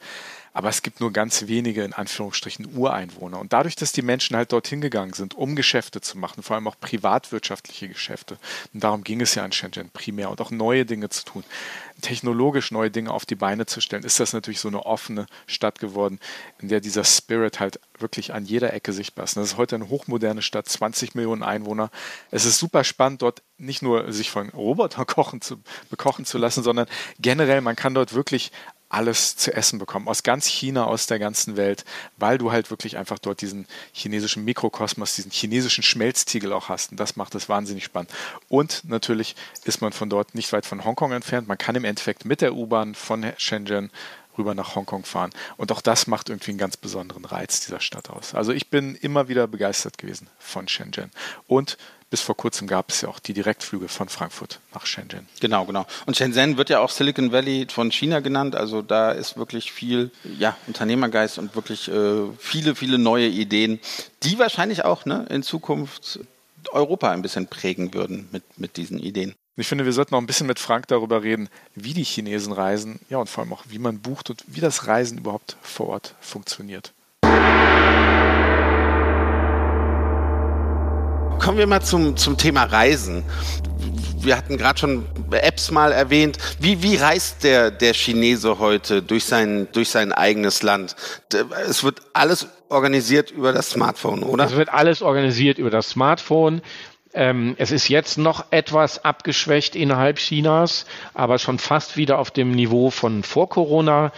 Aber 0.54 0.70
es 0.70 0.82
gibt 0.82 1.00
nur 1.00 1.14
ganz 1.14 1.48
wenige, 1.48 1.84
in 1.84 1.94
Anführungsstrichen, 1.94 2.76
Ureinwohner. 2.76 3.40
Und 3.40 3.54
dadurch, 3.54 3.76
dass 3.76 3.94
die 3.94 4.02
Menschen 4.02 4.36
halt 4.36 4.52
dorthin 4.52 4.82
gegangen 4.82 5.14
sind, 5.14 5.34
um 5.34 5.56
Geschäfte 5.56 6.02
zu 6.02 6.18
machen, 6.18 6.44
vor 6.44 6.56
allem 6.56 6.68
auch 6.68 6.76
privatwirtschaftliche 6.80 7.88
Geschäfte, 7.88 8.38
und 8.74 8.84
darum 8.84 9.04
ging 9.04 9.22
es 9.22 9.36
ja 9.36 9.46
in 9.46 9.52
Shenzhen 9.52 9.90
primär, 9.92 10.30
und 10.30 10.42
auch 10.42 10.52
neue 10.52 10.86
Dinge 10.86 11.10
zu 11.10 11.24
tun, 11.24 11.44
technologisch 12.02 12.72
neue 12.72 12.92
Dinge 12.92 13.12
auf 13.12 13.26
die 13.26 13.36
Beine 13.36 13.66
zu 13.66 13.80
stellen, 13.80 14.04
ist 14.04 14.20
das 14.20 14.34
natürlich 14.34 14.60
so 14.60 14.68
eine 14.68 14.86
offene 14.86 15.28
Stadt 15.48 15.80
geworden, 15.80 16.20
in 16.60 16.68
der 16.68 16.82
dieser 16.82 17.06
Spirit 17.06 17.60
halt 17.60 17.80
wirklich 18.00 18.34
an 18.34 18.46
jeder 18.46 18.74
Ecke 18.74 18.92
sichtbar 18.92 19.24
ist. 19.24 19.38
Das 19.38 19.46
ist 19.46 19.58
heute 19.58 19.76
eine 19.76 19.90
hochmoderne 19.90 20.42
Stadt, 20.42 20.68
20 20.68 21.16
Millionen 21.16 21.44
Einwohner. 21.44 21.92
Es 22.32 22.46
ist 22.46 22.58
super 22.58 22.84
spannend, 22.84 23.22
dort 23.22 23.42
nicht 23.58 23.82
nur 23.82 24.12
sich 24.12 24.32
von 24.32 24.50
Robotern 24.50 25.06
kochen 25.08 25.42
zu, 25.42 25.58
bekochen 25.90 26.26
zu 26.26 26.38
lassen, 26.38 26.64
sondern 26.64 26.88
generell, 27.20 27.62
man 27.62 27.76
kann 27.76 27.94
dort 27.94 28.14
wirklich 28.14 28.52
alles 28.92 29.36
zu 29.36 29.54
essen 29.54 29.80
bekommen, 29.80 30.08
aus 30.08 30.24
ganz 30.24 30.46
China, 30.46 30.86
aus 30.86 31.08
der 31.08 31.20
ganzen 31.20 31.58
Welt, 31.58 31.86
weil 32.18 32.38
du 32.38 32.52
halt 32.52 32.70
wirklich 32.70 32.98
einfach 32.98 33.20
dort 33.20 33.42
diesen 33.42 33.66
chinesischen 33.94 34.44
Mikrokosmos, 34.44 35.16
diesen 35.16 35.32
chinesischen 35.32 35.84
Schmelztiegel 35.84 36.52
auch 36.54 36.70
hast. 36.70 36.92
Und 36.92 37.00
das 37.00 37.16
macht 37.16 37.34
es 37.36 37.50
wahnsinnig 37.50 37.86
spannend. 37.86 38.12
Und 38.50 38.84
natürlich 38.84 39.36
ist 39.64 39.82
man 39.82 39.94
von 39.94 40.10
dort 40.10 40.36
nicht 40.36 40.52
weit 40.54 40.66
von 40.66 40.84
Hongkong 40.84 41.14
entfernt. 41.14 41.48
Man 41.48 41.58
kann 41.58 41.76
im 41.76 41.86
Endeffekt 41.86 42.26
mit 42.26 42.42
der 42.42 42.54
U-Bahn 42.54 42.96
von 42.96 43.32
Shenzhen 43.38 43.92
rüber 44.38 44.56
nach 44.56 44.76
Hongkong 44.76 45.06
fahren. 45.06 45.32
Und 45.58 45.72
auch 45.72 45.82
das 45.82 46.08
macht 46.08 46.30
irgendwie 46.30 46.52
einen 46.52 46.58
ganz 46.58 46.78
besonderen 46.78 47.26
Reiz 47.26 47.62
dieser 47.62 47.80
Stadt 47.80 48.10
aus. 48.10 48.34
Also 48.34 48.52
ich 48.52 48.70
bin 48.70 48.96
immer 48.96 49.28
wieder 49.28 49.48
begeistert 49.48 49.98
gewesen 49.98 50.30
von 50.40 50.68
Shenzhen. 50.68 51.12
Und 51.48 51.78
bis 52.12 52.22
vor 52.22 52.36
kurzem 52.36 52.68
gab 52.68 52.90
es 52.90 53.02
ja 53.02 53.10
auch 53.10 53.20
die 53.20 53.34
Direktflüge 53.34 53.88
von 53.88 54.10
Frankfurt 54.10 54.60
nach 54.76 54.86
Shenzhen. 54.86 55.28
Genau, 55.40 55.66
genau. 55.66 55.88
Und 56.06 56.18
Shenzhen 56.18 56.58
wird 56.58 56.70
ja 56.70 56.80
auch 56.80 56.90
Silicon 56.90 57.32
Valley 57.32 57.66
von 57.72 57.90
China 57.90 58.20
genannt. 58.20 58.56
Also 58.56 58.82
da 58.82 59.12
ist 59.12 59.38
wirklich 59.38 59.72
viel 59.72 60.12
ja, 60.38 60.58
Unternehmergeist 60.68 61.40
und 61.40 61.56
wirklich 61.56 61.88
äh, 61.88 62.24
viele, 62.38 62.76
viele 62.76 63.00
neue 63.00 63.28
Ideen, 63.28 63.80
die 64.24 64.38
wahrscheinlich 64.38 64.84
auch 64.84 65.06
ne, 65.06 65.26
in 65.30 65.42
Zukunft 65.42 66.20
Europa 66.74 67.10
ein 67.10 67.22
bisschen 67.22 67.48
prägen 67.48 67.94
würden 67.94 68.28
mit, 68.32 68.60
mit 68.60 68.76
diesen 68.76 69.00
Ideen. 69.00 69.34
Ich 69.56 69.68
finde, 69.68 69.86
wir 69.86 69.94
sollten 69.94 70.14
noch 70.14 70.22
ein 70.22 70.28
bisschen 70.28 70.48
mit 70.48 70.60
Frank 70.60 70.88
darüber 70.88 71.24
reden, 71.24 71.50
wie 71.76 71.94
die 71.94 72.04
Chinesen 72.04 72.52
reisen, 72.52 73.00
ja, 73.10 73.20
und 73.20 73.30
vor 73.30 73.44
allem 73.44 73.54
auch, 73.54 73.64
wie 73.70 73.80
man 73.80 74.00
bucht 74.00 74.30
und 74.30 74.44
wie 74.48 74.62
das 74.62 74.88
Reisen 74.88 75.18
überhaupt 75.18 75.56
vor 75.62 75.88
Ort 75.90 76.16
funktioniert. 76.20 76.94
Kommen 81.42 81.58
wir 81.58 81.66
mal 81.66 81.82
zum, 81.82 82.18
zum 82.18 82.38
Thema 82.38 82.66
Reisen. 82.66 83.24
Wir 84.20 84.38
hatten 84.38 84.58
gerade 84.58 84.78
schon 84.78 85.06
Apps 85.32 85.72
mal 85.72 85.92
erwähnt. 85.92 86.38
Wie, 86.60 86.84
wie 86.84 86.98
reist 86.98 87.44
der, 87.44 87.72
der 87.72 87.96
Chinese 87.96 88.60
heute 88.60 89.02
durch 89.02 89.26
sein, 89.26 89.68
durch 89.72 89.90
sein 89.90 90.12
eigenes 90.12 90.62
Land? 90.62 90.96
Es 91.68 91.84
wird 91.84 92.04
alles 92.14 92.46
organisiert 92.70 93.32
über 93.32 93.54
das 93.54 93.72
Smartphone, 93.72 94.22
oder? 94.22 94.46
Es 94.46 94.56
wird 94.56 94.70
alles 94.70 95.02
organisiert 95.02 95.58
über 95.58 95.72
das 95.72 95.90
Smartphone. 95.90 96.62
Ähm, 97.12 97.56
es 97.58 97.72
ist 97.72 97.90
jetzt 97.90 98.20
noch 98.20 98.46
etwas 98.52 99.04
abgeschwächt 99.04 99.76
innerhalb 99.76 100.18
Chinas, 100.18 100.86
aber 101.16 101.40
schon 101.40 101.58
fast 101.58 101.98
wieder 101.98 102.20
auf 102.20 102.30
dem 102.30 102.52
Niveau 102.52 102.92
von 102.92 103.24
vor 103.24 103.50
Corona. 103.50 104.12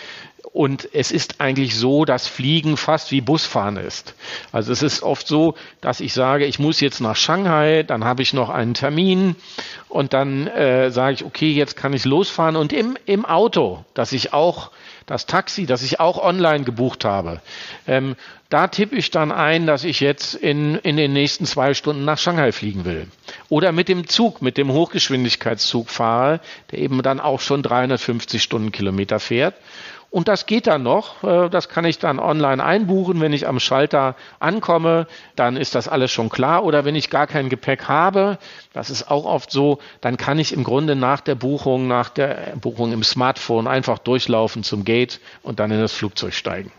Und 0.52 0.90
es 0.94 1.12
ist 1.12 1.40
eigentlich 1.40 1.76
so, 1.76 2.06
dass 2.06 2.28
Fliegen 2.28 2.78
fast 2.78 3.12
wie 3.12 3.22
Busfahren 3.22 3.78
ist. 3.78 4.14
Also 4.52 4.72
es 4.72 4.84
ist 4.84 5.02
oft 5.02 5.26
so, 5.26 5.56
dass 5.82 6.00
ich 6.00 6.14
sage, 6.14 6.46
ich 6.46 6.60
muss 6.60 6.80
jetzt 6.80 7.00
nach 7.00 7.16
Shanghai, 7.16 7.84
dann 7.84 8.04
habe 8.04 8.22
ich 8.22 8.34
noch 8.34 8.50
einen 8.50 8.74
Termin 8.74 9.36
und 9.88 10.14
dann 10.14 10.48
äh, 10.48 10.92
sage 10.92 11.14
ich, 11.14 11.26
okay, 11.26 11.52
jetzt 11.52 11.78
kann 11.78 11.94
ich 11.94 12.04
losfahren 12.04 12.56
und 12.56 12.74
im, 12.74 12.98
im 13.06 13.26
Auto, 13.26 13.86
dass 13.94 14.12
ich 14.12 14.34
auch 14.34 14.72
das 15.06 15.26
Taxi, 15.26 15.66
das 15.66 15.82
ich 15.84 16.00
auch 16.00 16.24
online 16.24 16.64
gebucht 16.64 17.06
habe, 17.06 17.42
ähm, 17.88 18.16
da 18.50 18.68
tippe 18.68 18.96
ich 18.96 19.10
dann 19.10 19.32
ein, 19.32 19.66
dass 19.66 19.84
ich 19.84 20.00
jetzt 20.00 20.36
in, 20.36 20.76
in 20.76 20.96
den 20.96 21.12
nächsten 21.14 21.46
zwei 21.46 21.74
Stunden 21.74 22.06
nach 22.06 22.20
Shanghai 22.20 22.52
fliegen 22.52 22.86
will. 22.86 23.08
Oder 23.50 23.72
mit 23.72 23.90
dem 23.90 24.08
Zug, 24.08 24.42
mit 24.44 24.58
dem 24.58 24.72
Hochgeschwindigkeitszug 24.72 25.90
fahre, 25.90 26.40
der 26.72 26.80
eben 26.80 27.02
dann 27.02 27.20
auch 27.20 27.40
schon 27.40 27.64
350 27.64 28.44
Stundenkilometer 28.44 29.20
fährt. 29.20 29.56
Und 30.14 30.28
das 30.28 30.46
geht 30.46 30.68
dann 30.68 30.84
noch. 30.84 31.24
Äh, 31.24 31.50
das 31.50 31.70
kann 31.70 31.86
ich 31.86 31.98
dann 31.98 32.20
online 32.20 32.64
einbuchen. 32.64 33.20
Wenn 33.20 33.34
ich 33.34 33.48
am 33.48 33.60
Schalter 33.60 34.16
ankomme, 34.40 35.08
dann 35.36 35.58
ist 35.58 35.74
das 35.74 35.88
alles 35.88 36.12
schon 36.12 36.30
klar. 36.30 36.64
Oder 36.66 36.86
wenn 36.86 36.94
ich 36.94 37.10
gar 37.10 37.26
kein 37.26 37.50
Gepäck 37.50 37.88
habe, 37.88 38.38
das 38.74 38.92
ist 38.92 39.10
auch 39.10 39.26
oft 39.26 39.50
so, 39.50 39.80
dann 40.02 40.18
kann 40.18 40.38
ich 40.38 40.54
im 40.54 40.64
Grunde 40.64 40.96
nach 40.96 41.20
der 41.20 41.34
Buchung, 41.34 41.88
nach 41.88 42.10
der 42.10 42.54
Buchung 42.62 42.94
im 42.94 43.02
Smartphone 43.02 43.66
einfach 43.66 43.98
durchlaufen 43.98 44.62
zum 44.62 44.86
Gate 44.86 45.20
und 45.42 45.60
dann 45.60 45.72
in 45.72 45.80
das 45.80 45.94
Flugzeug 45.94 46.36
steigen. 46.36 46.72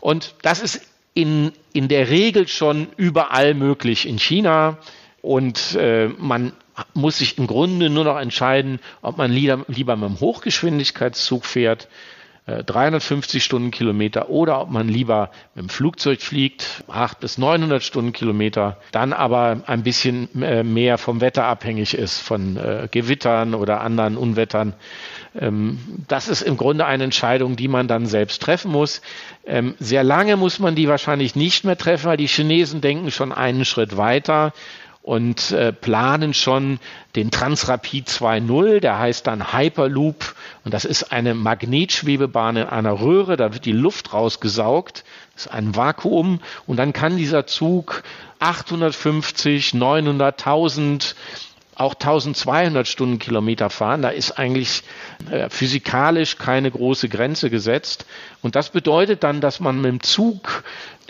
Und 0.00 0.34
das 0.40 0.62
ist 0.62 0.80
in, 1.12 1.52
in 1.74 1.88
der 1.88 2.08
Regel 2.08 2.48
schon 2.48 2.88
überall 2.96 3.52
möglich 3.52 4.08
in 4.08 4.18
China. 4.18 4.78
Und 5.20 5.74
äh, 5.74 6.08
man 6.08 6.54
muss 6.94 7.18
sich 7.18 7.36
im 7.36 7.48
Grunde 7.48 7.90
nur 7.90 8.04
noch 8.04 8.18
entscheiden, 8.18 8.80
ob 9.02 9.18
man 9.18 9.30
lieber, 9.30 9.66
lieber 9.68 9.94
mit 9.96 10.08
dem 10.08 10.20
Hochgeschwindigkeitszug 10.20 11.44
fährt 11.44 11.88
350 12.46 13.36
äh, 13.36 13.44
Stundenkilometer 13.44 14.30
oder 14.30 14.60
ob 14.60 14.70
man 14.70 14.88
lieber 14.88 15.30
mit 15.54 15.64
dem 15.64 15.68
Flugzeug 15.68 16.20
fliegt, 16.20 16.84
8 16.88 17.18
bis 17.18 17.38
900 17.38 17.82
Stundenkilometer, 17.82 18.76
dann 18.92 19.12
aber 19.12 19.62
ein 19.66 19.82
bisschen 19.82 20.42
äh, 20.42 20.62
mehr 20.62 20.96
vom 20.98 21.20
Wetter 21.20 21.44
abhängig 21.44 21.94
ist, 21.94 22.20
von 22.20 22.56
äh, 22.56 22.88
Gewittern 22.90 23.54
oder 23.54 23.80
anderen 23.80 24.16
Unwettern. 24.16 24.74
Ähm, 25.34 25.80
das 26.06 26.28
ist 26.28 26.42
im 26.42 26.56
Grunde 26.56 26.86
eine 26.86 27.04
Entscheidung, 27.04 27.56
die 27.56 27.68
man 27.68 27.88
dann 27.88 28.06
selbst 28.06 28.40
treffen 28.42 28.70
muss. 28.70 29.02
Ähm, 29.44 29.74
sehr 29.80 30.04
lange 30.04 30.36
muss 30.36 30.60
man 30.60 30.76
die 30.76 30.88
wahrscheinlich 30.88 31.34
nicht 31.34 31.64
mehr 31.64 31.76
treffen, 31.76 32.06
weil 32.06 32.16
die 32.16 32.28
Chinesen 32.28 32.80
denken 32.80 33.10
schon 33.10 33.32
einen 33.32 33.64
Schritt 33.64 33.96
weiter 33.96 34.52
und 35.06 35.52
äh, 35.52 35.72
planen 35.72 36.34
schon 36.34 36.80
den 37.14 37.30
Transrapid 37.30 38.08
2.0, 38.08 38.80
der 38.80 38.98
heißt 38.98 39.24
dann 39.24 39.52
Hyperloop 39.52 40.34
und 40.64 40.74
das 40.74 40.84
ist 40.84 41.12
eine 41.12 41.32
Magnetschwebebahn 41.34 42.56
in 42.56 42.64
einer 42.64 43.00
Röhre, 43.00 43.36
da 43.36 43.54
wird 43.54 43.66
die 43.66 43.72
Luft 43.72 44.12
rausgesaugt, 44.12 45.04
das 45.34 45.46
ist 45.46 45.52
ein 45.52 45.76
Vakuum 45.76 46.40
und 46.66 46.76
dann 46.78 46.92
kann 46.92 47.16
dieser 47.16 47.46
Zug 47.46 48.02
850, 48.40 49.74
900, 49.74 50.40
1000 50.40 51.14
auch 51.76 51.92
1200 51.92 52.88
Stundenkilometer 52.88 53.68
fahren. 53.68 54.00
Da 54.00 54.08
ist 54.08 54.38
eigentlich 54.38 54.82
äh, 55.30 55.50
physikalisch 55.50 56.38
keine 56.38 56.70
große 56.70 57.10
Grenze 57.10 57.50
gesetzt. 57.50 58.06
Und 58.40 58.56
das 58.56 58.70
bedeutet 58.70 59.22
dann, 59.22 59.42
dass 59.42 59.60
man 59.60 59.82
mit 59.82 59.90
dem 59.90 60.02
Zug 60.02 60.64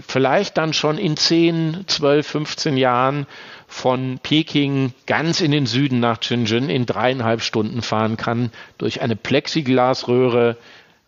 vielleicht 0.09 0.59
dann 0.59 0.73
schon 0.73 0.99
in 0.99 1.17
10, 1.17 1.85
12, 1.87 2.27
15 2.27 2.77
Jahren 2.77 3.29
von 3.67 4.19
Peking 4.23 4.93
ganz 5.07 5.41
in 5.41 5.51
den 5.51 5.67
Süden 5.67 6.01
nach 6.01 6.23
Shenzhen 6.23 6.71
in 6.71 6.87
dreieinhalb 6.87 7.43
Stunden 7.43 7.83
fahren 7.83 8.17
kann 8.17 8.51
durch 8.79 9.01
eine 9.03 9.17
Plexiglasröhre 9.17 10.57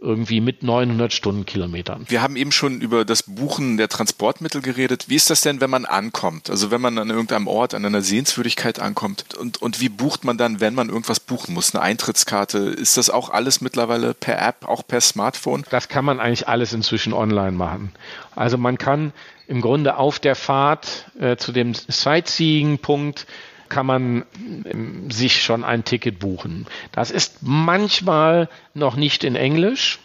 irgendwie 0.00 0.40
mit 0.40 0.62
900 0.62 1.12
Stundenkilometern. 1.12 2.06
Wir 2.08 2.22
haben 2.22 2.36
eben 2.36 2.52
schon 2.52 2.80
über 2.80 3.04
das 3.04 3.24
Buchen 3.24 3.76
der 3.76 3.88
Transportmittel 3.88 4.62
geredet. 4.62 5.06
Wie 5.08 5.16
ist 5.16 5.28
das 5.28 5.40
denn, 5.40 5.60
wenn 5.60 5.70
man 5.70 5.86
ankommt? 5.86 6.50
Also 6.50 6.70
wenn 6.70 6.80
man 6.80 6.96
an 6.98 7.10
irgendeinem 7.10 7.48
Ort, 7.48 7.74
an 7.74 7.84
einer 7.84 8.02
Sehenswürdigkeit 8.02 8.78
ankommt 8.78 9.34
und, 9.34 9.60
und 9.60 9.80
wie 9.80 9.88
bucht 9.88 10.24
man 10.24 10.38
dann, 10.38 10.60
wenn 10.60 10.74
man 10.74 10.88
irgendwas 10.88 11.18
buchen 11.18 11.52
muss? 11.54 11.74
Eine 11.74 11.82
Eintrittskarte? 11.82 12.58
Ist 12.58 12.96
das 12.96 13.10
auch 13.10 13.30
alles 13.30 13.60
mittlerweile 13.60 14.14
per 14.14 14.40
App, 14.40 14.68
auch 14.68 14.86
per 14.86 15.00
Smartphone? 15.00 15.64
Das 15.70 15.88
kann 15.88 16.04
man 16.04 16.20
eigentlich 16.20 16.46
alles 16.46 16.72
inzwischen 16.72 17.12
online 17.12 17.52
machen. 17.52 17.92
Also 18.36 18.56
man 18.56 18.78
kann 18.78 19.12
im 19.48 19.60
Grunde 19.60 19.96
auf 19.96 20.20
der 20.20 20.36
Fahrt 20.36 21.10
äh, 21.18 21.36
zu 21.36 21.50
dem 21.50 21.74
Sightseeing-Punkt 21.74 23.26
kann 23.68 23.86
man 23.86 24.24
ähm, 24.64 25.10
sich 25.10 25.42
schon 25.42 25.64
ein 25.64 25.84
Ticket 25.84 26.18
buchen. 26.18 26.66
Das 26.92 27.10
ist 27.10 27.38
manchmal 27.42 28.48
noch 28.74 28.96
nicht 28.96 29.24
in 29.24 29.36
Englisch. 29.36 29.98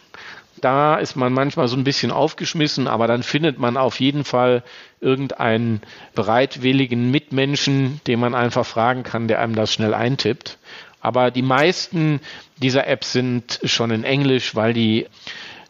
Da 0.62 0.95
ist 0.95 1.15
man 1.15 1.34
manchmal 1.34 1.67
so 1.67 1.76
ein 1.76 1.84
bisschen 1.84 2.12
aufgeschmissen, 2.12 2.88
aber 2.88 3.08
dann 3.08 3.23
findet 3.23 3.60
man 3.60 3.76
auf 3.76 3.99
jeden 3.99 4.23
Fall 4.23 4.63
irgendeinen 5.02 5.82
bereitwilligen 6.15 7.12
Mitmenschen, 7.12 7.99
den 8.08 8.19
man 8.19 8.34
einfach 8.34 8.65
fragen 8.65 9.04
kann, 9.04 9.28
der 9.28 9.41
einem 9.41 9.56
das 9.56 9.73
schnell 9.73 9.93
eintippt. 9.93 10.58
Aber 11.02 11.32
die 11.32 11.41
meisten 11.41 12.21
dieser 12.58 12.88
Apps 12.88 13.12
sind 13.12 13.60
schon 13.65 13.91
in 13.91 14.06
Englisch, 14.06 14.56
weil 14.56 14.73
die 14.73 15.08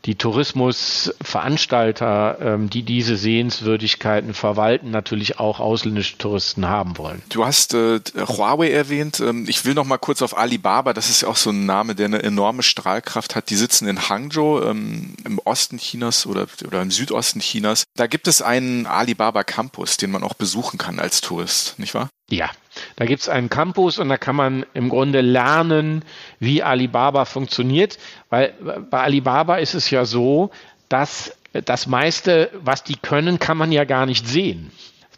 die 0.05 0.15
Tourismusveranstalter, 0.15 2.37
ähm, 2.41 2.69
die 2.69 2.83
diese 2.83 3.15
Sehenswürdigkeiten 3.15 4.33
verwalten, 4.33 4.91
natürlich 4.91 5.39
auch 5.39 5.61
ausländische 5.61 6.17
Touristen 6.17 6.67
haben 6.67 6.97
wollen. 6.97 7.21
Du 7.29 7.45
hast 7.45 7.73
äh, 7.73 8.01
Huawei 8.15 8.71
erwähnt. 8.71 9.21
Ähm, 9.21 9.45
ich 9.47 9.63
will 9.63 9.75
noch 9.75 9.85
mal 9.85 9.97
kurz 9.97 10.21
auf 10.21 10.37
Alibaba. 10.37 10.91
Das 10.93 11.09
ist 11.09 11.21
ja 11.21 11.29
auch 11.29 11.37
so 11.37 11.51
ein 11.51 11.65
Name, 11.65 11.95
der 11.95 12.07
eine 12.07 12.21
enorme 12.21 12.63
Strahlkraft 12.63 13.33
hat. 13.35 13.49
Die 13.49 13.55
sitzen 13.55 13.87
in 13.87 14.09
Hangzhou 14.09 14.61
ähm, 14.61 15.15
im 15.23 15.39
Osten 15.39 15.77
Chinas 15.77 16.25
oder, 16.25 16.47
oder 16.65 16.81
im 16.81 16.91
Südosten 16.91 17.39
Chinas. 17.39 17.85
Da 17.95 18.07
gibt 18.07 18.27
es 18.27 18.41
einen 18.41 18.85
Alibaba 18.85 19.45
Campus, 19.45 19.95
den 19.97 20.11
man 20.11 20.23
auch 20.23 20.33
besuchen 20.33 20.77
kann 20.77 20.99
als 20.99 21.21
Tourist, 21.21 21.79
nicht 21.79 21.93
wahr? 21.93 22.09
Ja, 22.29 22.49
da 22.95 23.05
gibt 23.05 23.21
es 23.21 23.29
einen 23.29 23.49
Campus 23.49 23.99
und 23.99 24.09
da 24.09 24.17
kann 24.17 24.35
man 24.35 24.65
im 24.73 24.89
Grunde 24.89 25.21
lernen, 25.21 26.03
wie 26.39 26.63
Alibaba 26.63 27.25
funktioniert, 27.25 27.97
weil 28.29 28.53
bei 28.89 29.01
Alibaba 29.01 29.57
ist 29.57 29.73
es 29.73 29.89
ja 29.89 30.05
so, 30.05 30.51
dass 30.89 31.35
das 31.51 31.87
meiste, 31.87 32.49
was 32.63 32.83
die 32.83 32.95
können, 32.95 33.39
kann 33.39 33.57
man 33.57 33.71
ja 33.71 33.83
gar 33.83 34.05
nicht 34.05 34.27
sehen 34.27 34.71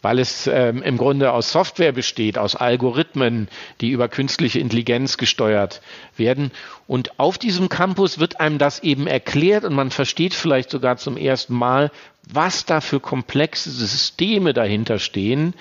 weil 0.05 0.19
es 0.19 0.45
ähm, 0.45 0.83
im 0.83 0.97
Grunde 0.97 1.31
aus 1.31 1.51
Software 1.51 1.91
besteht, 1.91 2.37
aus 2.37 2.55
Algorithmen, 2.55 3.47
die 3.81 3.89
über 3.89 4.07
künstliche 4.07 4.59
Intelligenz 4.59 5.17
gesteuert 5.17 5.81
werden. 6.15 6.51
Und 6.85 7.19
auf 7.19 7.39
diesem 7.39 7.69
Campus 7.69 8.19
wird 8.19 8.39
einem 8.39 8.59
das 8.59 8.83
eben 8.83 9.07
erklärt 9.07 9.63
und 9.63 9.73
man 9.73 9.89
versteht 9.89 10.35
vielleicht 10.35 10.69
sogar 10.69 10.97
zum 10.97 11.17
ersten 11.17 11.55
Mal, 11.55 11.89
was 12.31 12.65
da 12.65 12.81
für 12.81 12.99
komplexe 12.99 13.69
Systeme 13.69 14.53
dahinter 14.53 14.99
stehen, 14.99 15.53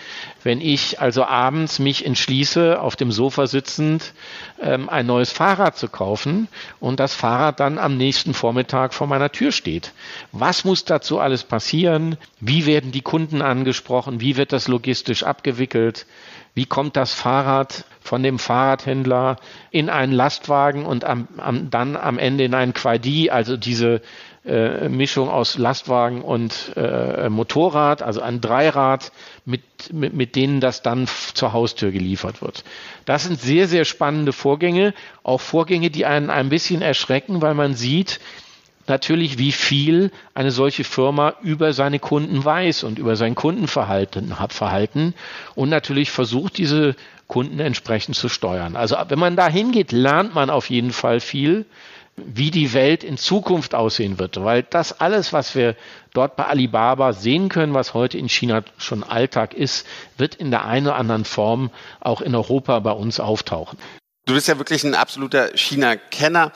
wenn 0.42 0.60
ich 0.60 1.00
also 1.00 1.24
abends 1.24 1.78
mich 1.78 2.06
entschließe, 2.06 2.80
auf 2.80 2.96
dem 2.96 3.12
Sofa 3.12 3.46
sitzend 3.46 4.14
ähm, 4.60 4.88
ein 4.88 5.06
neues 5.06 5.30
Fahrrad 5.30 5.76
zu 5.76 5.88
kaufen 5.88 6.48
und 6.80 7.00
das 7.00 7.14
Fahrrad 7.14 7.60
dann 7.60 7.78
am 7.78 7.96
nächsten 7.96 8.34
Vormittag 8.34 8.94
vor 8.94 9.06
meiner 9.06 9.30
Tür 9.30 9.52
steht. 9.52 9.92
Was 10.32 10.64
muss 10.64 10.84
dazu 10.84 11.18
alles 11.18 11.44
passieren? 11.44 12.16
Wie 12.40 12.66
werden 12.66 12.92
die 12.92 13.02
Kunden 13.02 13.42
angesprochen? 13.42 14.20
Wie 14.20 14.36
wird 14.36 14.52
das 14.52 14.68
logistisch 14.68 15.22
abgewickelt? 15.22 16.06
Wie 16.54 16.66
kommt 16.66 16.96
das 16.96 17.12
Fahrrad 17.12 17.84
von 18.00 18.22
dem 18.22 18.38
Fahrradhändler 18.38 19.36
in 19.70 19.90
einen 19.90 20.12
Lastwagen 20.12 20.86
und 20.86 21.04
am, 21.04 21.26
am, 21.36 21.70
dann 21.70 21.96
am 21.96 22.18
Ende 22.18 22.44
in 22.44 22.54
einen 22.54 22.74
Quaidi, 22.74 23.30
also 23.30 23.56
diese 23.56 24.02
äh, 24.44 24.88
Mischung 24.88 25.28
aus 25.28 25.56
Lastwagen 25.56 26.22
und 26.22 26.72
äh, 26.76 27.28
Motorrad, 27.28 28.02
also 28.02 28.20
ein 28.20 28.40
Dreirad, 28.40 29.10
mit, 29.44 29.62
mit, 29.92 30.14
mit 30.14 30.36
denen 30.36 30.60
das 30.60 30.82
dann 30.82 31.08
zur 31.34 31.52
Haustür 31.52 31.92
geliefert 31.92 32.42
wird. 32.42 32.64
Das 33.06 33.24
sind 33.24 33.40
sehr, 33.40 33.68
sehr 33.68 33.84
spannende 33.84 34.32
Vorgänge, 34.32 34.94
auch 35.22 35.40
Vorgänge, 35.40 35.90
die 35.90 36.04
einen 36.04 36.30
ein 36.30 36.50
bisschen 36.50 36.82
erschrecken, 36.82 37.40
weil 37.42 37.54
man 37.54 37.74
sieht, 37.74 38.20
natürlich, 38.86 39.38
wie 39.38 39.52
viel 39.52 40.10
eine 40.34 40.50
solche 40.50 40.84
Firma 40.84 41.34
über 41.42 41.72
seine 41.72 41.98
Kunden 41.98 42.44
weiß 42.44 42.84
und 42.84 42.98
über 42.98 43.16
sein 43.16 43.34
Kundenverhalten 43.34 44.34
Verhalten 44.50 45.14
und 45.54 45.70
natürlich 45.70 46.10
versucht, 46.10 46.58
diese 46.58 46.96
Kunden 47.26 47.60
entsprechend 47.60 48.16
zu 48.16 48.28
steuern. 48.28 48.76
Also 48.76 48.96
wenn 49.08 49.18
man 49.18 49.36
da 49.36 49.48
hingeht, 49.48 49.92
lernt 49.92 50.34
man 50.34 50.50
auf 50.50 50.68
jeden 50.68 50.92
Fall 50.92 51.20
viel 51.20 51.64
wie 52.16 52.50
die 52.50 52.72
Welt 52.72 53.02
in 53.02 53.16
Zukunft 53.16 53.74
aussehen 53.74 54.18
wird, 54.18 54.42
weil 54.42 54.62
das 54.62 55.00
alles, 55.00 55.32
was 55.32 55.54
wir 55.54 55.76
dort 56.12 56.36
bei 56.36 56.46
Alibaba 56.46 57.12
sehen 57.12 57.48
können, 57.48 57.74
was 57.74 57.94
heute 57.94 58.18
in 58.18 58.28
China 58.28 58.62
schon 58.78 59.02
Alltag 59.02 59.54
ist, 59.54 59.86
wird 60.16 60.34
in 60.34 60.50
der 60.50 60.64
einen 60.64 60.86
oder 60.86 60.96
anderen 60.96 61.24
Form 61.24 61.70
auch 62.00 62.20
in 62.20 62.34
Europa 62.34 62.78
bei 62.80 62.92
uns 62.92 63.20
auftauchen. 63.20 63.78
Du 64.26 64.32
bist 64.32 64.48
ja 64.48 64.56
wirklich 64.56 64.84
ein 64.84 64.94
absoluter 64.94 65.50
China-Kenner. 65.54 66.52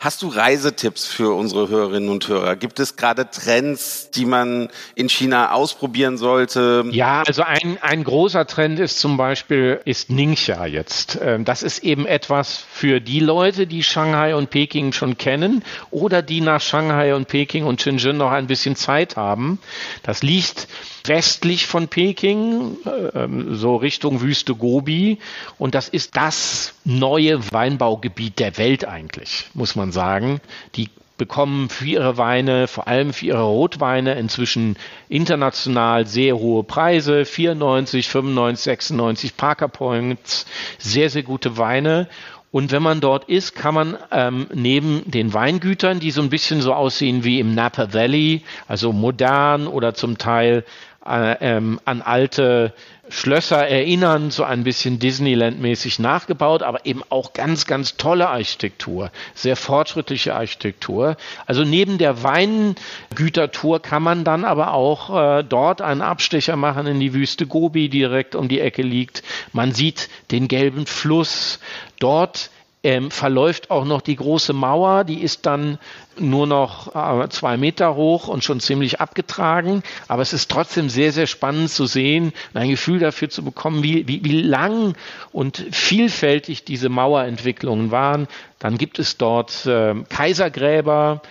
Hast 0.00 0.22
du 0.22 0.28
Reisetipps 0.28 1.08
für 1.08 1.34
unsere 1.34 1.68
Hörerinnen 1.68 2.08
und 2.08 2.28
Hörer? 2.28 2.54
Gibt 2.54 2.78
es 2.78 2.94
gerade 2.94 3.28
Trends, 3.32 4.10
die 4.14 4.26
man 4.26 4.68
in 4.94 5.08
China 5.08 5.50
ausprobieren 5.50 6.18
sollte? 6.18 6.84
Ja, 6.92 7.24
also 7.26 7.42
ein, 7.42 7.78
ein 7.82 8.04
großer 8.04 8.46
Trend 8.46 8.78
ist 8.78 9.00
zum 9.00 9.16
Beispiel 9.16 9.80
ist 9.84 10.08
Ningxia 10.08 10.66
jetzt. 10.66 11.18
Ähm, 11.20 11.44
das 11.44 11.64
ist 11.64 11.80
eben 11.80 12.06
etwas 12.06 12.64
für 12.70 13.00
die 13.00 13.18
Leute, 13.18 13.66
die 13.66 13.82
Shanghai 13.82 14.36
und 14.36 14.50
Peking 14.50 14.92
schon 14.92 15.18
kennen 15.18 15.64
oder 15.90 16.22
die 16.22 16.42
nach 16.42 16.60
Shanghai 16.60 17.16
und 17.16 17.26
Peking 17.26 17.64
und 17.64 17.82
Shenzhen 17.82 18.18
noch 18.18 18.30
ein 18.30 18.46
bisschen 18.46 18.76
Zeit 18.76 19.16
haben. 19.16 19.58
Das 20.04 20.22
liegt 20.22 20.68
westlich 21.08 21.66
von 21.66 21.88
Peking, 21.88 22.76
ähm, 23.14 23.56
so 23.56 23.74
Richtung 23.74 24.20
Wüste 24.20 24.54
Gobi. 24.54 25.18
Und 25.58 25.74
das 25.74 25.88
ist 25.88 26.16
das 26.16 26.74
neue 26.84 27.40
Weinbaugebiet 27.52 28.38
der 28.38 28.56
Welt 28.58 28.84
eigentlich, 28.84 29.46
muss 29.54 29.74
man 29.74 29.87
sagen. 29.92 30.40
Die 30.74 30.88
bekommen 31.18 31.68
für 31.68 31.84
ihre 31.84 32.16
Weine, 32.16 32.68
vor 32.68 32.86
allem 32.88 33.12
für 33.12 33.26
ihre 33.26 33.42
Rotweine, 33.42 34.14
inzwischen 34.14 34.76
international 35.08 36.06
sehr 36.06 36.38
hohe 36.38 36.62
Preise, 36.62 37.24
94, 37.24 38.08
95, 38.08 38.64
96 38.64 39.36
Parker 39.36 39.68
Points, 39.68 40.46
sehr, 40.78 41.10
sehr 41.10 41.24
gute 41.24 41.58
Weine. 41.58 42.08
Und 42.50 42.72
wenn 42.72 42.82
man 42.82 43.00
dort 43.00 43.28
ist, 43.28 43.54
kann 43.54 43.74
man 43.74 43.98
ähm, 44.10 44.46
neben 44.54 45.02
den 45.10 45.34
Weingütern, 45.34 46.00
die 46.00 46.10
so 46.10 46.22
ein 46.22 46.30
bisschen 46.30 46.62
so 46.62 46.72
aussehen 46.72 47.22
wie 47.22 47.40
im 47.40 47.54
Napa 47.54 47.92
Valley, 47.92 48.42
also 48.68 48.92
modern 48.92 49.66
oder 49.66 49.92
zum 49.92 50.16
Teil 50.16 50.64
äh, 51.04 51.36
ähm, 51.40 51.78
an 51.84 52.00
alte 52.00 52.72
Schlösser 53.10 53.66
erinnern, 53.66 54.30
so 54.30 54.44
ein 54.44 54.64
bisschen 54.64 54.98
Disneyland-mäßig 54.98 55.98
nachgebaut, 56.00 56.62
aber 56.62 56.86
eben 56.86 57.02
auch 57.08 57.32
ganz, 57.32 57.66
ganz 57.66 57.96
tolle 57.96 58.28
Architektur, 58.28 59.10
sehr 59.34 59.56
fortschrittliche 59.56 60.34
Architektur. 60.34 61.16
Also 61.46 61.64
neben 61.64 61.98
der 61.98 62.22
Weingütertour 62.22 63.80
kann 63.80 64.02
man 64.02 64.24
dann 64.24 64.44
aber 64.44 64.72
auch 64.72 65.38
äh, 65.38 65.44
dort 65.44 65.80
einen 65.80 66.02
Abstecher 66.02 66.56
machen 66.56 66.86
in 66.86 67.00
die 67.00 67.14
Wüste 67.14 67.46
Gobi, 67.46 67.88
die 67.88 67.98
direkt 67.98 68.34
um 68.34 68.48
die 68.48 68.60
Ecke 68.60 68.82
liegt. 68.82 69.22
Man 69.52 69.72
sieht 69.72 70.08
den 70.30 70.48
gelben 70.48 70.86
Fluss. 70.86 71.58
Dort 71.98 72.50
ähm, 72.84 73.10
verläuft 73.10 73.70
auch 73.70 73.84
noch 73.84 74.00
die 74.00 74.14
große 74.14 74.52
Mauer, 74.52 75.02
die 75.04 75.20
ist 75.20 75.46
dann 75.46 75.78
nur 76.16 76.46
noch 76.46 76.94
äh, 76.94 77.28
zwei 77.28 77.56
Meter 77.56 77.96
hoch 77.96 78.28
und 78.28 78.44
schon 78.44 78.60
ziemlich 78.60 79.00
abgetragen. 79.00 79.82
Aber 80.06 80.22
es 80.22 80.32
ist 80.32 80.50
trotzdem 80.50 80.88
sehr, 80.88 81.12
sehr 81.12 81.26
spannend 81.26 81.70
zu 81.70 81.86
sehen, 81.86 82.32
ein 82.54 82.70
Gefühl 82.70 83.00
dafür 83.00 83.30
zu 83.30 83.42
bekommen, 83.42 83.82
wie, 83.82 84.06
wie, 84.06 84.24
wie 84.24 84.42
lang 84.42 84.94
und 85.32 85.64
vielfältig 85.72 86.64
diese 86.64 86.88
Mauerentwicklungen 86.88 87.90
waren. 87.90 88.28
Dann 88.60 88.78
gibt 88.78 88.98
es 88.98 89.16
dort 89.16 89.66
äh, 89.66 89.94
Kaisergräber, 90.08 91.22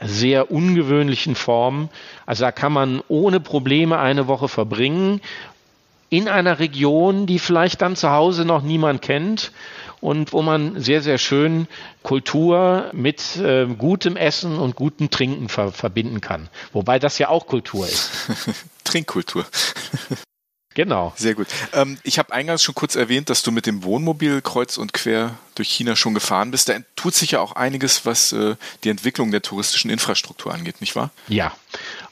sehr 0.00 0.50
ungewöhnlichen 0.50 1.34
Formen. 1.34 1.90
Also 2.24 2.44
da 2.44 2.52
kann 2.52 2.72
man 2.72 3.02
ohne 3.08 3.40
Probleme 3.40 3.98
eine 3.98 4.26
Woche 4.26 4.48
verbringen 4.48 5.20
in 6.08 6.28
einer 6.28 6.58
Region, 6.60 7.26
die 7.26 7.38
vielleicht 7.38 7.82
dann 7.82 7.96
zu 7.96 8.10
Hause 8.10 8.44
noch 8.44 8.62
niemand 8.62 9.02
kennt 9.02 9.52
und 10.00 10.32
wo 10.32 10.42
man 10.42 10.80
sehr, 10.80 11.02
sehr 11.02 11.18
schön 11.18 11.68
Kultur 12.02 12.90
mit 12.92 13.36
äh, 13.36 13.66
gutem 13.66 14.16
Essen 14.16 14.58
und 14.58 14.76
gutem 14.76 15.10
Trinken 15.10 15.48
ver 15.48 15.72
verbinden 15.72 16.20
kann. 16.20 16.48
Wobei 16.72 16.98
das 16.98 17.18
ja 17.18 17.28
auch 17.28 17.46
Kultur 17.46 17.86
ist. 17.86 18.10
Trinkkultur. 18.84 19.44
Genau. 20.76 21.14
Sehr 21.16 21.34
gut. 21.34 21.46
Ähm, 21.72 21.96
ich 22.02 22.18
habe 22.18 22.34
eingangs 22.34 22.62
schon 22.62 22.74
kurz 22.74 22.96
erwähnt, 22.96 23.30
dass 23.30 23.42
du 23.42 23.50
mit 23.50 23.64
dem 23.64 23.82
Wohnmobil 23.82 24.42
kreuz 24.42 24.76
und 24.76 24.92
quer 24.92 25.38
durch 25.54 25.70
China 25.70 25.96
schon 25.96 26.12
gefahren 26.12 26.50
bist. 26.50 26.68
Da 26.68 26.74
tut 26.96 27.14
sich 27.14 27.30
ja 27.30 27.40
auch 27.40 27.52
einiges, 27.52 28.04
was 28.04 28.32
äh, 28.32 28.56
die 28.84 28.90
Entwicklung 28.90 29.30
der 29.30 29.40
touristischen 29.40 29.90
Infrastruktur 29.90 30.52
angeht, 30.52 30.82
nicht 30.82 30.94
wahr? 30.94 31.12
Ja. 31.28 31.56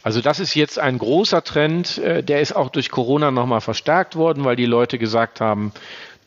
Also 0.03 0.23
das 0.23 0.41
ist 0.41 0.55
jetzt 0.55 0.79
ein 0.79 0.97
großer 0.97 1.45
Trend, 1.45 1.99
äh, 1.99 2.23
der 2.23 2.41
ist 2.41 2.57
auch 2.57 2.71
durch 2.71 2.91
Corona 2.91 3.31
nochmal 3.31 3.61
verstärkt 3.61 4.17
worden, 4.17 4.45
weil 4.45 4.57
die 4.57 4.65
Leute 4.65 4.99
gesagt 4.99 5.43
haben, 5.43 5.73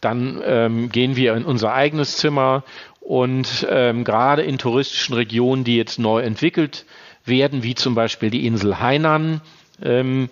dann 0.07 0.41
ähm, 0.45 0.89
gehen 0.89 1.17
wir 1.17 1.35
in 1.35 1.43
unser 1.43 1.73
eigenes 1.73 2.15
Zimmer 2.15 2.63
und 3.01 3.67
ähm, 3.69 4.05
gerade 4.05 4.41
in 4.41 4.57
touristischen 4.57 5.15
Regionen, 5.15 5.65
die 5.65 5.75
jetzt 5.75 5.99
neu 5.99 6.21
entwickelt 6.21 6.85
werden, 7.25 7.61
wie 7.61 7.75
zum 7.75 7.93
Beispiel 7.93 8.29
die 8.29 8.45
Insel 8.45 8.79
Hainan, 8.79 9.41
ähm, 9.83 10.29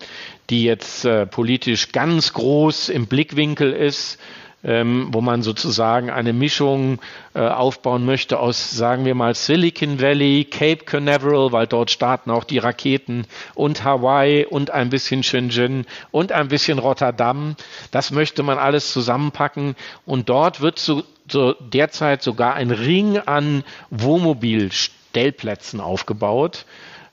die 0.49 0.63
jetzt 0.63 1.03
äh, 1.03 1.25
politisch 1.25 1.91
ganz 1.91 2.31
groß 2.31 2.87
im 2.87 3.07
Blickwinkel 3.07 3.73
ist, 3.73 4.17
ähm, 4.65 5.09
wo 5.11 5.21
man 5.21 5.43
sozusagen 5.43 6.09
eine 6.09 6.33
Mischung 6.33 6.99
äh, 7.35 7.39
aufbauen 7.39 8.03
möchte 8.03 8.39
aus, 8.39 8.71
sagen 8.71 9.05
wir 9.05 9.13
mal, 9.13 9.35
Silicon 9.35 10.01
Valley, 10.01 10.45
Cape 10.45 10.83
Canaveral, 10.85 11.51
weil 11.51 11.67
dort 11.67 11.91
starten 11.91 12.31
auch 12.31 12.43
die 12.43 12.57
Raketen 12.57 13.27
und 13.53 13.83
Hawaii 13.83 14.45
und 14.45 14.71
ein 14.71 14.89
bisschen 14.89 15.21
Shenzhen 15.21 15.85
und 16.11 16.31
ein 16.31 16.47
bisschen 16.47 16.79
Rotterdam. 16.79 17.55
Das 17.91 18.09
möchte 18.11 18.41
man 18.41 18.57
alles 18.57 18.91
zusammenpacken 18.91 19.75
und 20.05 20.29
dort 20.29 20.61
wird 20.61 20.79
so, 20.79 21.03
so 21.29 21.53
derzeit 21.53 22.23
sogar 22.23 22.55
ein 22.55 22.71
Ring 22.71 23.19
an 23.19 23.63
Wohnmobilstellplätzen 23.91 25.79
aufgebaut 25.79 26.65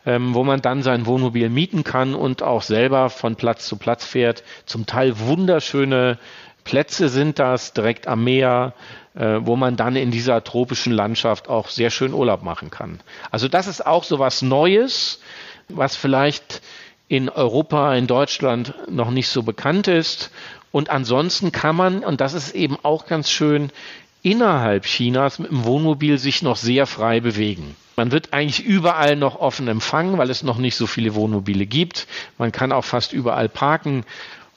ähm, 0.05 0.35
wo 0.35 0.43
man 0.43 0.61
dann 0.61 0.83
sein 0.83 1.07
Wohnmobil 1.07 1.49
mieten 1.49 1.85
kann 1.85 2.15
und 2.15 2.43
auch 2.43 2.63
selber 2.63 3.09
von 3.11 3.37
Platz 3.37 3.67
zu 3.67 3.77
Platz 3.77 4.05
fährt. 4.05 4.43
Zum 4.67 4.87
Teil 4.87 5.19
wunderschöne 5.19 6.19
Plätze 6.65 7.09
sind 7.09 7.39
das 7.39 7.73
direkt 7.73 8.07
am 8.07 8.25
Meer, 8.25 8.75
äh, 9.15 9.39
wo 9.41 9.57
man 9.57 9.77
dann 9.77 9.97
in 9.97 10.11
dieser 10.11 10.43
tropischen 10.45 10.93
Landschaft 10.93 11.49
auch 11.49 11.69
sehr 11.69 11.91
schön 11.91 12.15
Urlaub 12.15 12.43
machen 12.43 12.71
kann. 12.71 13.01
Also 13.31 13.49
das 13.49 13.67
ist 13.67 13.85
auch 13.85 14.05
so 14.05 14.19
was 14.19 14.43
Neues, 14.43 15.21
was 15.69 15.97
vielleicht 15.97 16.63
in 17.09 17.29
Europa, 17.29 17.95
in 17.95 18.07
Deutschland 18.07 18.75
noch 18.89 19.11
nicht 19.11 19.29
so 19.29 19.43
bekannt 19.43 19.89
ist. 19.89 20.31
Und 20.71 20.89
ansonsten 20.89 21.53
kann 21.53 21.77
man, 21.77 22.05
und 22.05 22.21
das 22.21 22.33
ist 22.33 22.55
eben 22.55 22.79
auch 22.83 23.07
ganz 23.07 23.31
schön, 23.31 23.71
innerhalb 24.23 24.85
Chinas 24.85 25.39
mit 25.39 25.51
dem 25.51 25.65
Wohnmobil 25.65 26.17
sich 26.19 26.43
noch 26.43 26.57
sehr 26.57 26.87
frei 26.87 27.21
bewegen. 27.21 27.77
Man 27.97 28.13
wird 28.13 28.33
eigentlich 28.33 28.65
überall 28.65 29.17
noch 29.17 29.39
offen 29.39 29.69
empfangen, 29.69 30.17
weil 30.17 30.31
es 30.31 30.43
noch 30.43 30.57
nicht 30.57 30.77
so 30.77 30.87
viele 30.87 31.15
Wohnmobile 31.15 31.67
gibt. 31.67 32.07
Man 32.39 32.51
kann 32.51 32.73
auch 32.73 32.85
fast 32.85 33.13
überall 33.13 33.51
parken. 33.51 34.05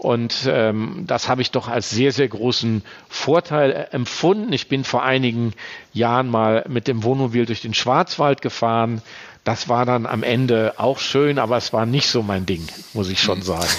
Und 0.05 0.47
ähm, 0.47 1.05
das 1.07 1.29
habe 1.29 1.41
ich 1.41 1.49
doch 1.49 1.67
als 1.67 1.89
sehr, 1.89 2.11
sehr 2.11 2.27
großen 2.27 2.83
Vorteil 3.09 3.87
empfunden. 3.89 4.53
Ich 4.53 4.67
bin 4.67 4.83
vor 4.83 5.01
einigen 5.01 5.53
Jahren 5.93 6.29
mal 6.29 6.63
mit 6.69 6.87
dem 6.87 7.01
Wohnmobil 7.01 7.47
durch 7.47 7.61
den 7.61 7.73
Schwarzwald 7.73 8.43
gefahren. 8.43 9.01
Das 9.45 9.69
war 9.69 9.85
dann 9.85 10.07
am 10.07 10.23
Ende 10.23 10.73
auch 10.77 10.97
schön, 10.97 11.37
aber 11.37 11.55
es 11.55 11.71
war 11.71 11.85
nicht 11.85 12.09
so 12.09 12.23
mein 12.23 12.47
Ding, 12.47 12.67
muss 12.93 13.09
ich 13.09 13.21
schon 13.21 13.43
sagen. 13.43 13.69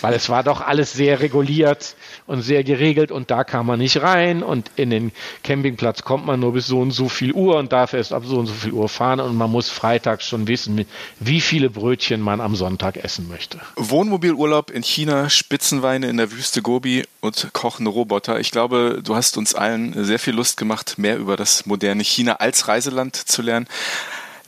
Weil 0.00 0.14
es 0.14 0.28
war 0.28 0.44
doch 0.44 0.60
alles 0.60 0.92
sehr 0.92 1.18
reguliert 1.18 1.96
und 2.28 2.42
sehr 2.42 2.62
geregelt 2.62 3.10
und 3.10 3.28
da 3.28 3.42
kam 3.42 3.66
man 3.66 3.80
nicht 3.80 4.00
rein 4.00 4.44
und 4.44 4.70
in 4.76 4.90
den 4.90 5.10
Campingplatz 5.42 6.02
kommt 6.02 6.26
man 6.26 6.38
nur 6.38 6.52
bis 6.52 6.68
so 6.68 6.78
und 6.78 6.92
so 6.92 7.08
viel 7.08 7.32
Uhr 7.32 7.56
und 7.56 7.72
darf 7.72 7.92
erst 7.92 8.12
ab 8.12 8.22
so 8.24 8.38
und 8.38 8.46
so 8.46 8.54
viel 8.54 8.70
Uhr 8.70 8.88
fahren 8.88 9.18
und 9.18 9.34
man 9.34 9.50
muss 9.50 9.68
freitags 9.68 10.28
schon 10.28 10.46
wissen, 10.46 10.86
wie 11.18 11.40
viele 11.40 11.70
Brötchen 11.70 12.20
man 12.20 12.40
am 12.40 12.54
Sonntag 12.54 12.96
essen 12.96 13.28
möchte. 13.28 13.58
Wohnmobilurlaub 13.74 14.70
in 14.70 14.84
China, 14.84 15.28
Spitzenweine 15.28 16.06
in 16.06 16.18
der 16.18 16.30
Wüste 16.30 16.62
Gobi 16.62 17.02
und 17.20 17.48
kochende 17.52 17.90
Roboter. 17.90 18.38
Ich 18.38 18.52
glaube, 18.52 19.00
du 19.02 19.16
hast 19.16 19.36
uns 19.36 19.56
allen 19.56 20.04
sehr 20.04 20.20
viel 20.20 20.34
Lust 20.34 20.56
gemacht, 20.56 20.98
mehr 20.98 21.18
über 21.18 21.36
das 21.36 21.66
moderne 21.66 22.04
China 22.04 22.34
als 22.34 22.68
Reiseland 22.68 23.16
zu 23.16 23.42
lernen. 23.42 23.66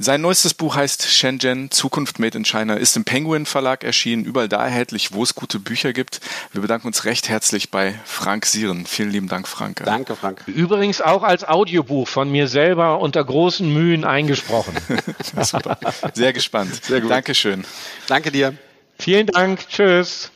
Sein 0.00 0.20
neuestes 0.20 0.54
Buch 0.54 0.76
heißt 0.76 1.10
Shenzhen, 1.10 1.72
Zukunft 1.72 2.20
Made 2.20 2.38
in 2.38 2.44
China, 2.44 2.74
ist 2.74 2.96
im 2.96 3.04
Penguin 3.04 3.46
Verlag 3.46 3.82
erschienen, 3.82 4.24
überall 4.24 4.48
da 4.48 4.64
erhältlich, 4.64 5.12
wo 5.12 5.24
es 5.24 5.34
gute 5.34 5.58
Bücher 5.58 5.92
gibt. 5.92 6.20
Wir 6.52 6.62
bedanken 6.62 6.86
uns 6.86 7.04
recht 7.04 7.28
herzlich 7.28 7.72
bei 7.72 7.94
Frank 8.04 8.46
Sieren. 8.46 8.86
Vielen 8.86 9.10
lieben 9.10 9.26
Dank, 9.26 9.48
Frank. 9.48 9.82
Danke, 9.84 10.14
Frank. 10.14 10.44
Übrigens 10.46 11.00
auch 11.00 11.24
als 11.24 11.42
Audiobuch 11.42 12.06
von 12.06 12.30
mir 12.30 12.46
selber 12.46 13.00
unter 13.00 13.24
großen 13.24 13.72
Mühen 13.72 14.04
eingesprochen. 14.04 14.76
Super. 15.42 15.76
Sehr 16.14 16.32
gespannt. 16.32 16.84
Sehr 16.84 17.00
gut. 17.00 17.10
Dankeschön. 17.10 17.64
Danke 18.06 18.30
dir. 18.30 18.54
Vielen 19.00 19.26
Dank. 19.26 19.66
Tschüss. 19.68 20.30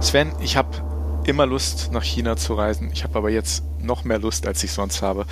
Sven, 0.00 0.32
ich 0.40 0.56
habe 0.56 0.87
immer 1.28 1.46
Lust, 1.46 1.92
nach 1.92 2.02
China 2.02 2.36
zu 2.36 2.54
reisen. 2.54 2.90
Ich 2.92 3.04
habe 3.04 3.18
aber 3.18 3.30
jetzt 3.30 3.62
noch 3.80 4.04
mehr 4.04 4.18
Lust, 4.18 4.46
als 4.46 4.64
ich 4.64 4.72
sonst 4.72 5.02
habe, 5.02 5.26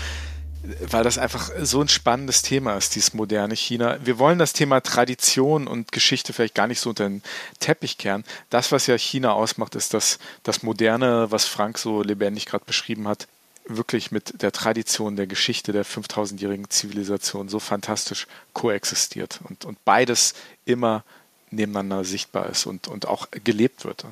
weil 0.88 1.04
das 1.04 1.18
einfach 1.18 1.50
so 1.60 1.80
ein 1.80 1.88
spannendes 1.88 2.42
Thema 2.42 2.76
ist, 2.76 2.94
dieses 2.94 3.14
moderne 3.14 3.54
China. 3.54 3.98
Wir 4.04 4.18
wollen 4.18 4.38
das 4.38 4.52
Thema 4.52 4.80
Tradition 4.80 5.66
und 5.66 5.92
Geschichte 5.92 6.32
vielleicht 6.32 6.54
gar 6.54 6.66
nicht 6.66 6.80
so 6.80 6.90
unter 6.90 7.08
den 7.08 7.22
Teppich 7.60 7.98
kehren. 7.98 8.24
Das, 8.50 8.72
was 8.72 8.86
ja 8.86 8.98
China 8.98 9.32
ausmacht, 9.32 9.74
ist 9.74 9.94
das, 9.94 10.18
das 10.42 10.62
Moderne, 10.62 11.30
was 11.30 11.46
Frank 11.46 11.78
so 11.78 12.02
lebendig 12.02 12.46
gerade 12.46 12.64
beschrieben 12.64 13.08
hat, 13.08 13.28
wirklich 13.66 14.10
mit 14.10 14.42
der 14.42 14.52
Tradition 14.52 15.16
der 15.16 15.26
Geschichte 15.26 15.72
der 15.72 15.84
5000-jährigen 15.84 16.70
Zivilisation 16.70 17.48
so 17.48 17.58
fantastisch 17.58 18.26
koexistiert 18.52 19.40
und, 19.44 19.64
und 19.64 19.84
beides 19.84 20.34
immer 20.64 21.04
nebeneinander 21.50 22.04
sichtbar 22.04 22.48
ist 22.50 22.66
und, 22.66 22.88
und 22.88 23.06
auch 23.06 23.28
gelebt 23.44 23.84
wird. 23.84 24.04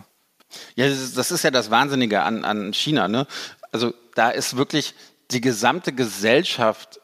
Ja, 0.76 0.88
das 0.88 1.30
ist 1.30 1.44
ja 1.44 1.50
das 1.50 1.70
Wahnsinnige 1.70 2.22
an, 2.22 2.44
an 2.44 2.72
China. 2.72 3.08
Ne? 3.08 3.26
Also 3.72 3.94
da 4.14 4.30
ist 4.30 4.56
wirklich 4.56 4.94
die 5.30 5.40
gesamte 5.40 5.92
Gesellschaft 5.92 7.00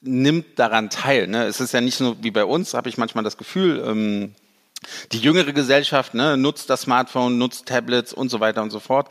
nimmt 0.00 0.58
daran 0.58 0.90
teil. 0.90 1.28
Ne? 1.28 1.44
Es 1.44 1.60
ist 1.60 1.72
ja 1.72 1.80
nicht 1.80 2.00
nur 2.00 2.22
wie 2.22 2.30
bei 2.30 2.44
uns, 2.44 2.74
habe 2.74 2.88
ich 2.88 2.98
manchmal 2.98 3.24
das 3.24 3.36
Gefühl, 3.36 3.82
ähm, 3.86 4.34
die 5.12 5.18
jüngere 5.18 5.52
Gesellschaft 5.52 6.14
ne, 6.14 6.36
nutzt 6.36 6.68
das 6.68 6.82
Smartphone, 6.82 7.38
nutzt 7.38 7.66
Tablets 7.66 8.12
und 8.12 8.30
so 8.30 8.40
weiter 8.40 8.62
und 8.62 8.70
so 8.70 8.80
fort. 8.80 9.08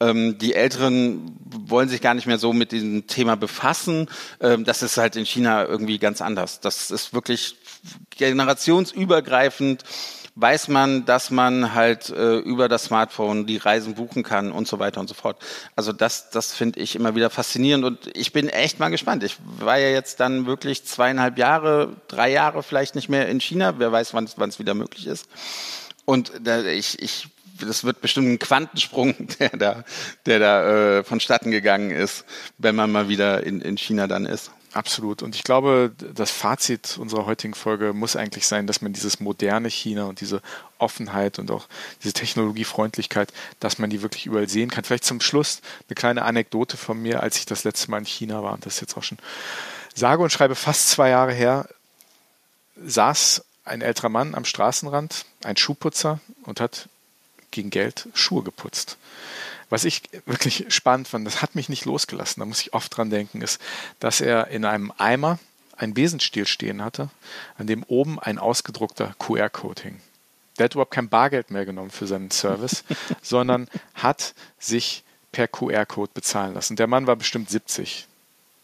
Ähm, 0.00 0.38
die 0.38 0.54
Älteren 0.54 1.36
wollen 1.44 1.90
sich 1.90 2.00
gar 2.00 2.14
nicht 2.14 2.26
mehr 2.26 2.38
so 2.38 2.54
mit 2.54 2.72
diesem 2.72 3.06
Thema 3.06 3.36
befassen. 3.36 4.08
Ähm, 4.40 4.64
das 4.64 4.82
ist 4.82 4.96
halt 4.96 5.16
in 5.16 5.26
China 5.26 5.66
irgendwie 5.66 5.98
ganz 5.98 6.22
anders. 6.22 6.60
Das 6.60 6.90
ist 6.90 7.12
wirklich 7.12 7.56
generationsübergreifend 8.16 9.84
weiß 10.40 10.68
man, 10.68 11.04
dass 11.04 11.30
man 11.30 11.74
halt 11.74 12.10
äh, 12.10 12.38
über 12.38 12.68
das 12.68 12.84
Smartphone 12.84 13.46
die 13.46 13.58
Reisen 13.58 13.94
buchen 13.94 14.22
kann 14.22 14.52
und 14.52 14.66
so 14.66 14.78
weiter 14.78 15.00
und 15.00 15.08
so 15.08 15.14
fort. 15.14 15.36
Also 15.76 15.92
das, 15.92 16.30
das 16.30 16.54
finde 16.54 16.80
ich 16.80 16.96
immer 16.96 17.14
wieder 17.14 17.30
faszinierend 17.30 17.84
und 17.84 18.10
ich 18.16 18.32
bin 18.32 18.48
echt 18.48 18.78
mal 18.78 18.88
gespannt. 18.88 19.22
Ich 19.24 19.36
war 19.58 19.78
ja 19.78 19.88
jetzt 19.88 20.20
dann 20.20 20.46
wirklich 20.46 20.84
zweieinhalb 20.84 21.38
Jahre, 21.38 21.96
drei 22.08 22.30
Jahre 22.30 22.62
vielleicht 22.62 22.94
nicht 22.94 23.08
mehr 23.08 23.28
in 23.28 23.40
China. 23.40 23.74
Wer 23.78 23.92
weiß, 23.92 24.14
wann 24.14 24.24
es 24.24 24.58
wieder 24.58 24.74
möglich 24.74 25.06
ist. 25.06 25.28
Und 26.04 26.32
da, 26.40 26.62
ich, 26.64 27.00
ich 27.02 27.28
das 27.60 27.84
wird 27.84 28.00
bestimmt 28.00 28.28
ein 28.28 28.38
Quantensprung, 28.38 29.14
der 29.38 29.50
da, 29.50 29.84
der 30.26 30.38
da 30.38 30.98
äh, 30.98 31.04
vonstatten 31.04 31.50
gegangen 31.50 31.90
ist, 31.90 32.24
wenn 32.58 32.74
man 32.74 32.90
mal 32.90 33.08
wieder 33.08 33.44
in, 33.44 33.60
in 33.60 33.76
China 33.76 34.06
dann 34.06 34.26
ist. 34.26 34.50
Absolut. 34.72 35.22
Und 35.22 35.34
ich 35.34 35.42
glaube, 35.42 35.92
das 35.98 36.30
Fazit 36.30 36.96
unserer 36.96 37.26
heutigen 37.26 37.54
Folge 37.54 37.92
muss 37.92 38.14
eigentlich 38.14 38.46
sein, 38.46 38.68
dass 38.68 38.80
man 38.82 38.92
dieses 38.92 39.18
moderne 39.18 39.68
China 39.68 40.04
und 40.04 40.20
diese 40.20 40.42
Offenheit 40.78 41.40
und 41.40 41.50
auch 41.50 41.66
diese 42.02 42.12
Technologiefreundlichkeit, 42.12 43.32
dass 43.58 43.78
man 43.78 43.90
die 43.90 44.02
wirklich 44.02 44.26
überall 44.26 44.48
sehen 44.48 44.70
kann. 44.70 44.84
Vielleicht 44.84 45.04
zum 45.04 45.20
Schluss 45.20 45.60
eine 45.88 45.96
kleine 45.96 46.22
Anekdote 46.22 46.76
von 46.76 47.02
mir, 47.02 47.20
als 47.20 47.36
ich 47.36 47.46
das 47.46 47.64
letzte 47.64 47.90
Mal 47.90 47.98
in 47.98 48.04
China 48.04 48.44
war, 48.44 48.52
und 48.52 48.64
das 48.64 48.74
ist 48.74 48.80
jetzt 48.80 48.96
auch 48.96 49.02
schon 49.02 49.18
sage 49.94 50.22
und 50.22 50.30
schreibe 50.30 50.54
fast 50.54 50.90
zwei 50.90 51.10
Jahre 51.10 51.32
her, 51.32 51.68
saß 52.76 53.44
ein 53.64 53.82
älterer 53.82 54.08
Mann 54.08 54.36
am 54.36 54.44
Straßenrand, 54.44 55.26
ein 55.42 55.56
Schuhputzer, 55.56 56.20
und 56.44 56.60
hat 56.60 56.88
gegen 57.50 57.70
Geld 57.70 58.08
Schuhe 58.14 58.42
geputzt. 58.42 58.96
Was 59.70 59.84
ich 59.84 60.02
wirklich 60.26 60.66
spannend 60.68 61.08
fand, 61.08 61.26
das 61.26 61.42
hat 61.42 61.54
mich 61.54 61.68
nicht 61.68 61.84
losgelassen, 61.84 62.40
da 62.40 62.46
muss 62.46 62.60
ich 62.60 62.74
oft 62.74 62.94
dran 62.94 63.08
denken, 63.08 63.40
ist, 63.40 63.60
dass 64.00 64.20
er 64.20 64.48
in 64.48 64.64
einem 64.64 64.92
Eimer 64.98 65.38
einen 65.76 65.94
Besenstiel 65.94 66.46
stehen 66.46 66.84
hatte, 66.84 67.08
an 67.56 67.66
dem 67.66 67.84
oben 67.84 68.18
ein 68.18 68.38
ausgedruckter 68.38 69.14
QR-Code 69.18 69.82
hing. 69.82 70.00
Der 70.58 70.64
hat 70.64 70.74
überhaupt 70.74 70.92
kein 70.92 71.08
Bargeld 71.08 71.50
mehr 71.50 71.64
genommen 71.64 71.90
für 71.90 72.06
seinen 72.06 72.30
Service, 72.30 72.84
sondern 73.22 73.68
hat 73.94 74.34
sich 74.58 75.04
per 75.32 75.48
QR-Code 75.48 76.10
bezahlen 76.12 76.54
lassen. 76.54 76.76
Der 76.76 76.88
Mann 76.88 77.06
war 77.06 77.16
bestimmt 77.16 77.48
70. 77.48 78.06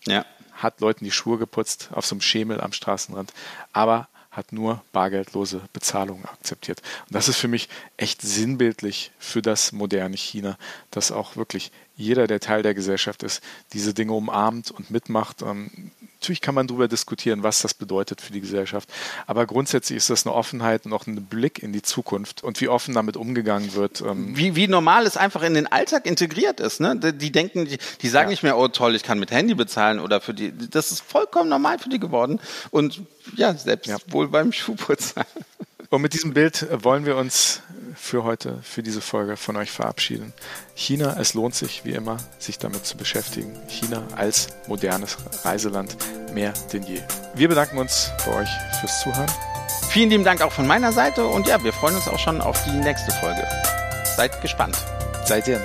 Ja. 0.07 0.27
Hat 0.53 0.81
Leuten 0.81 1.05
die 1.05 1.13
Schuhe 1.13 1.39
geputzt 1.39 1.89
auf 1.93 2.05
so 2.05 2.15
einem 2.15 2.21
Schemel 2.21 2.61
am 2.61 2.73
Straßenrand, 2.73 3.33
aber 3.73 4.09
hat 4.37 4.53
nur 4.53 4.85
bargeldlose 4.93 5.63
Bezahlungen 5.73 6.27
akzeptiert. 6.27 6.83
Und 7.07 7.15
das 7.15 7.29
ist 7.29 7.39
für 7.39 7.49
mich 7.49 7.69
echt 7.97 8.21
sinnbildlich 8.21 9.11
für 9.19 9.41
das 9.41 9.73
moderne 9.73 10.17
China, 10.17 10.59
dass 10.91 11.11
auch 11.11 11.37
wirklich 11.37 11.73
jeder, 11.97 12.27
der 12.27 12.41
Teil 12.41 12.63
der 12.63 12.75
Gesellschaft 12.75 13.23
ist, 13.23 13.43
diese 13.73 13.95
Dinge 13.95 14.13
umarmt 14.13 14.71
und 14.71 14.91
mitmacht. 14.91 15.43
Ähm, 15.43 15.91
natürlich 16.21 16.43
kann 16.43 16.55
man 16.55 16.67
darüber 16.67 16.89
diskutieren, 16.89 17.43
was 17.43 17.63
das 17.63 17.73
bedeutet 17.73 18.21
für 18.21 18.33
die 18.33 18.41
Gesellschaft. 18.41 18.89
Aber 19.27 19.47
grundsätzlich 19.47 19.97
ist 19.97 20.11
das 20.11 20.27
eine 20.27 20.35
Offenheit 20.35 20.85
und 20.85 20.93
auch 20.93 21.07
ein 21.07 21.25
Blick 21.25 21.63
in 21.63 21.73
die 21.73 21.83
Zukunft 21.83 22.45
und 22.45 22.61
wie 22.61 22.69
offen 22.69 22.95
damit 22.95 23.17
umgegangen 23.17 23.75
wird. 23.75 24.03
Ähm 24.03 24.37
wie, 24.37 24.57
wie 24.57 24.69
normal 24.69 25.07
es 25.07 25.17
einfach 25.17 25.43
in 25.43 25.55
den 25.55 25.67
Alltag 25.67 26.05
integriert 26.05 26.61
ist. 26.61 26.81
Ne? 26.81 26.97
Die, 26.97 27.33
denken, 27.33 27.65
die, 27.65 27.79
die 28.03 28.09
sagen 28.09 28.29
ja. 28.29 28.31
nicht 28.31 28.43
mehr, 28.43 28.59
oh 28.59 28.69
toll, 28.69 28.95
ich 28.95 29.03
kann 29.03 29.19
mit 29.19 29.31
Handy 29.31 29.55
bezahlen 29.55 29.99
oder 29.99 30.21
für 30.21 30.35
die. 30.35 30.53
Das 30.71 30.93
ist 30.93 31.01
vollkommen 31.01 31.49
normal 31.49 31.79
für 31.79 31.89
die 31.89 32.01
geworden. 32.01 32.41
Und 32.71 33.01
ja, 33.37 33.55
selbst 33.55 33.89
ja. 33.89 33.97
wohl 34.09 34.29
beim 34.29 34.53
Schuhputzen. 34.53 35.23
Und 35.89 36.03
mit 36.03 36.15
diesem 36.15 36.35
Bild 36.35 36.67
wollen 36.83 37.07
wir 37.07 37.17
uns 37.17 37.63
für 37.97 38.25
heute, 38.25 38.59
für 38.63 38.83
diese 38.83 39.01
Folge 39.01 39.37
von 39.37 39.57
euch 39.57 39.71
verabschieden. 39.71 40.33
China, 40.75 41.17
es 41.19 41.35
lohnt 41.35 41.55
sich 41.55 41.85
wie 41.85 41.93
immer, 41.93 42.19
sich 42.39 42.59
damit 42.59 42.87
zu 42.87 42.97
beschäftigen. 42.97 43.53
China 43.69 44.07
als 44.15 44.49
modernes 44.67 45.17
Reiseland 45.45 45.97
mehr 46.33 46.53
denn 46.73 46.83
je. 46.83 47.01
Wir 47.35 47.49
bedanken 47.49 47.79
uns 47.79 48.11
bei 48.25 48.33
euch 48.41 48.51
fürs 48.81 49.01
Zuhören. 49.03 49.31
Vielen 49.89 50.11
lieben 50.11 50.25
Dank 50.25 50.43
auch 50.43 50.53
von 50.53 50.67
meiner 50.67 50.93
Seite 50.93 51.27
und 51.27 51.47
ja, 51.47 51.63
wir 51.65 51.73
freuen 51.73 51.97
uns 51.97 52.09
auch 52.09 52.19
schon 52.19 52.41
auf 52.41 52.63
die 52.65 52.73
nächste 52.73 53.13
Folge. 53.13 53.47
Seid 54.17 54.41
gespannt. 54.43 54.77
Seid 55.25 55.49
ihr. 55.49 55.61